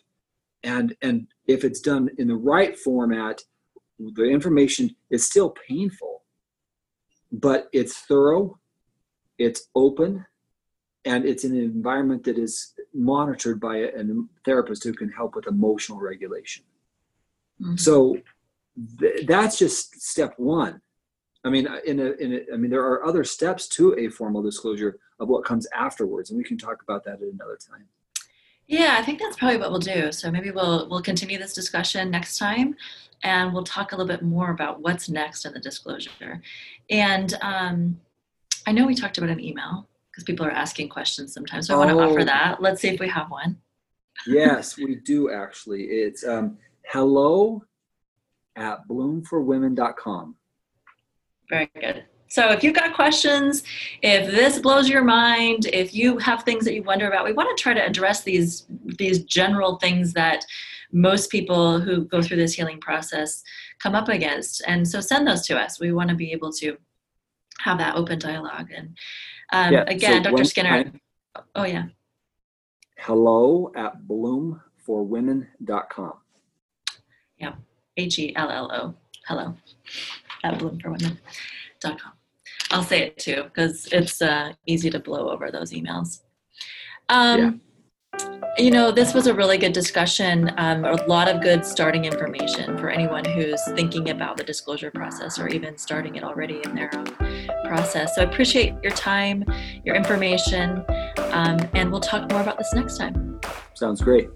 And 0.62 0.96
and 1.02 1.26
if 1.46 1.62
it's 1.64 1.80
done 1.80 2.08
in 2.18 2.26
the 2.28 2.36
right 2.36 2.76
format, 2.78 3.42
the 3.98 4.24
information 4.24 4.94
is 5.10 5.26
still 5.26 5.50
painful, 5.50 6.22
but 7.32 7.68
it's 7.72 7.98
thorough, 7.98 8.58
it's 9.38 9.68
open, 9.74 10.24
and 11.04 11.24
it's 11.24 11.44
in 11.44 11.52
an 11.52 11.62
environment 11.62 12.24
that 12.24 12.38
is 12.38 12.74
monitored 12.92 13.60
by 13.60 13.76
a, 13.76 13.86
a 13.88 14.04
therapist 14.44 14.84
who 14.84 14.92
can 14.92 15.10
help 15.10 15.34
with 15.36 15.46
emotional 15.46 16.00
regulation. 16.00 16.64
Mhm. 17.60 17.78
So 17.78 18.18
th- 18.98 19.26
that's 19.26 19.58
just 19.58 20.00
step 20.00 20.34
one. 20.38 20.80
I 21.44 21.50
mean, 21.50 21.68
uh, 21.68 21.80
in 21.84 22.00
a, 22.00 22.12
in 22.12 22.32
a, 22.34 22.54
I 22.54 22.56
mean, 22.56 22.70
there 22.70 22.84
are 22.84 23.04
other 23.04 23.22
steps 23.22 23.68
to 23.68 23.96
a 23.98 24.08
formal 24.08 24.42
disclosure 24.42 24.98
of 25.20 25.28
what 25.28 25.44
comes 25.44 25.66
afterwards, 25.74 26.30
and 26.30 26.38
we 26.38 26.44
can 26.44 26.56
talk 26.56 26.82
about 26.82 27.04
that 27.04 27.20
at 27.22 27.32
another 27.32 27.58
time. 27.70 27.86
Yeah, 28.66 28.96
I 28.98 29.02
think 29.02 29.18
that's 29.20 29.36
probably 29.36 29.58
what 29.58 29.70
we'll 29.70 29.80
do. 29.80 30.10
So 30.12 30.30
maybe 30.30 30.50
we'll 30.50 30.88
we'll 30.88 31.02
continue 31.02 31.38
this 31.38 31.52
discussion 31.52 32.10
next 32.10 32.38
time, 32.38 32.74
and 33.22 33.52
we'll 33.52 33.64
talk 33.64 33.92
a 33.92 33.96
little 33.96 34.08
bit 34.08 34.22
more 34.22 34.50
about 34.50 34.80
what's 34.80 35.08
next 35.08 35.44
in 35.44 35.52
the 35.52 35.60
disclosure. 35.60 36.40
And 36.90 37.34
um, 37.42 38.00
I 38.66 38.72
know 38.72 38.86
we 38.86 38.94
talked 38.94 39.18
about 39.18 39.30
an 39.30 39.40
email 39.40 39.86
because 40.10 40.24
people 40.24 40.46
are 40.46 40.50
asking 40.50 40.88
questions 40.88 41.34
sometimes. 41.34 41.66
So 41.66 41.74
I 41.74 41.78
want 41.78 41.90
to 41.90 41.98
offer 42.02 42.20
Oh. 42.20 42.24
that. 42.24 42.62
Let's 42.62 42.80
see 42.80 42.88
if 42.88 43.00
we 43.00 43.08
have 43.08 43.30
one. 43.30 43.58
Yes, 44.26 44.76
we 44.78 44.94
do 44.96 45.30
actually. 45.30 45.82
It's 45.84 46.24
um, 46.26 46.56
hello 46.86 47.64
at 48.56 48.86
bloomforwomen.com. 48.88 50.36
Very 51.50 51.70
good. 51.78 52.04
So 52.34 52.50
if 52.50 52.64
you've 52.64 52.74
got 52.74 52.96
questions, 52.96 53.62
if 54.02 54.28
this 54.28 54.58
blows 54.58 54.88
your 54.88 55.04
mind, 55.04 55.66
if 55.66 55.94
you 55.94 56.18
have 56.18 56.42
things 56.42 56.64
that 56.64 56.74
you 56.74 56.82
wonder 56.82 57.06
about, 57.06 57.24
we 57.24 57.32
want 57.32 57.56
to 57.56 57.62
try 57.62 57.72
to 57.72 57.86
address 57.86 58.24
these 58.24 58.66
these 58.98 59.22
general 59.22 59.76
things 59.76 60.12
that 60.14 60.44
most 60.90 61.30
people 61.30 61.78
who 61.78 62.06
go 62.06 62.20
through 62.20 62.38
this 62.38 62.54
healing 62.54 62.80
process 62.80 63.44
come 63.80 63.94
up 63.94 64.08
against. 64.08 64.64
And 64.66 64.88
so 64.88 65.00
send 65.00 65.28
those 65.28 65.46
to 65.46 65.56
us. 65.56 65.78
We 65.78 65.92
want 65.92 66.10
to 66.10 66.16
be 66.16 66.32
able 66.32 66.50
to 66.54 66.76
have 67.60 67.78
that 67.78 67.94
open 67.94 68.18
dialogue. 68.18 68.72
And 68.74 68.98
um, 69.52 69.72
Yeah, 69.72 69.84
again, 69.86 70.24
so 70.24 70.30
Dr. 70.32 70.42
Skinner. 70.42 70.90
I- 71.36 71.40
oh 71.54 71.66
yeah. 71.66 71.84
hello 72.98 73.70
at 73.76 74.02
bloomforwomen.com. 74.08 76.14
Yeah, 77.38 77.54
H 77.96 78.18
E 78.18 78.34
L 78.34 78.50
L 78.50 78.72
O. 78.72 78.92
Hello. 79.28 79.54
At 80.42 80.58
bloomforwomen.com. 80.58 82.12
I'll 82.74 82.82
say 82.82 83.02
it 83.02 83.18
too 83.18 83.44
because 83.44 83.86
it's 83.92 84.20
uh, 84.20 84.52
easy 84.66 84.90
to 84.90 84.98
blow 84.98 85.30
over 85.30 85.50
those 85.52 85.72
emails. 85.72 86.22
Um, 87.08 87.60
You 88.58 88.70
know, 88.70 88.92
this 88.92 89.14
was 89.14 89.26
a 89.26 89.34
really 89.34 89.58
good 89.58 89.72
discussion. 89.72 90.52
Um, 90.58 90.84
a 90.84 90.94
lot 91.06 91.28
of 91.28 91.40
good 91.40 91.64
starting 91.64 92.04
information 92.04 92.78
for 92.78 92.88
anyone 92.88 93.24
who's 93.24 93.60
thinking 93.74 94.10
about 94.10 94.36
the 94.36 94.44
disclosure 94.44 94.92
process 94.92 95.40
or 95.40 95.48
even 95.48 95.76
starting 95.76 96.14
it 96.14 96.22
already 96.22 96.60
in 96.64 96.74
their 96.74 96.90
own 96.94 97.06
process. 97.64 98.14
So 98.14 98.22
I 98.22 98.24
appreciate 98.24 98.74
your 98.82 98.92
time, 98.92 99.44
your 99.84 99.96
information, 99.96 100.84
um, 101.32 101.58
and 101.74 101.90
we'll 101.90 102.00
talk 102.00 102.30
more 102.30 102.42
about 102.42 102.58
this 102.58 102.72
next 102.74 102.96
time. 102.96 103.40
Sounds 103.74 104.00
great. 104.00 104.28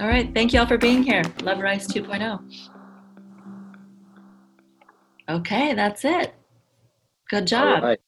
All 0.00 0.06
right. 0.06 0.32
Thank 0.32 0.52
you 0.52 0.60
all 0.60 0.66
for 0.66 0.78
being 0.78 1.02
here. 1.02 1.22
Love 1.42 1.58
Rice 1.58 1.88
2.0. 1.88 2.70
Okay, 5.28 5.74
that's 5.74 6.04
it. 6.04 6.34
Good 7.28 7.46
job. 7.46 7.82
Right. 7.82 8.00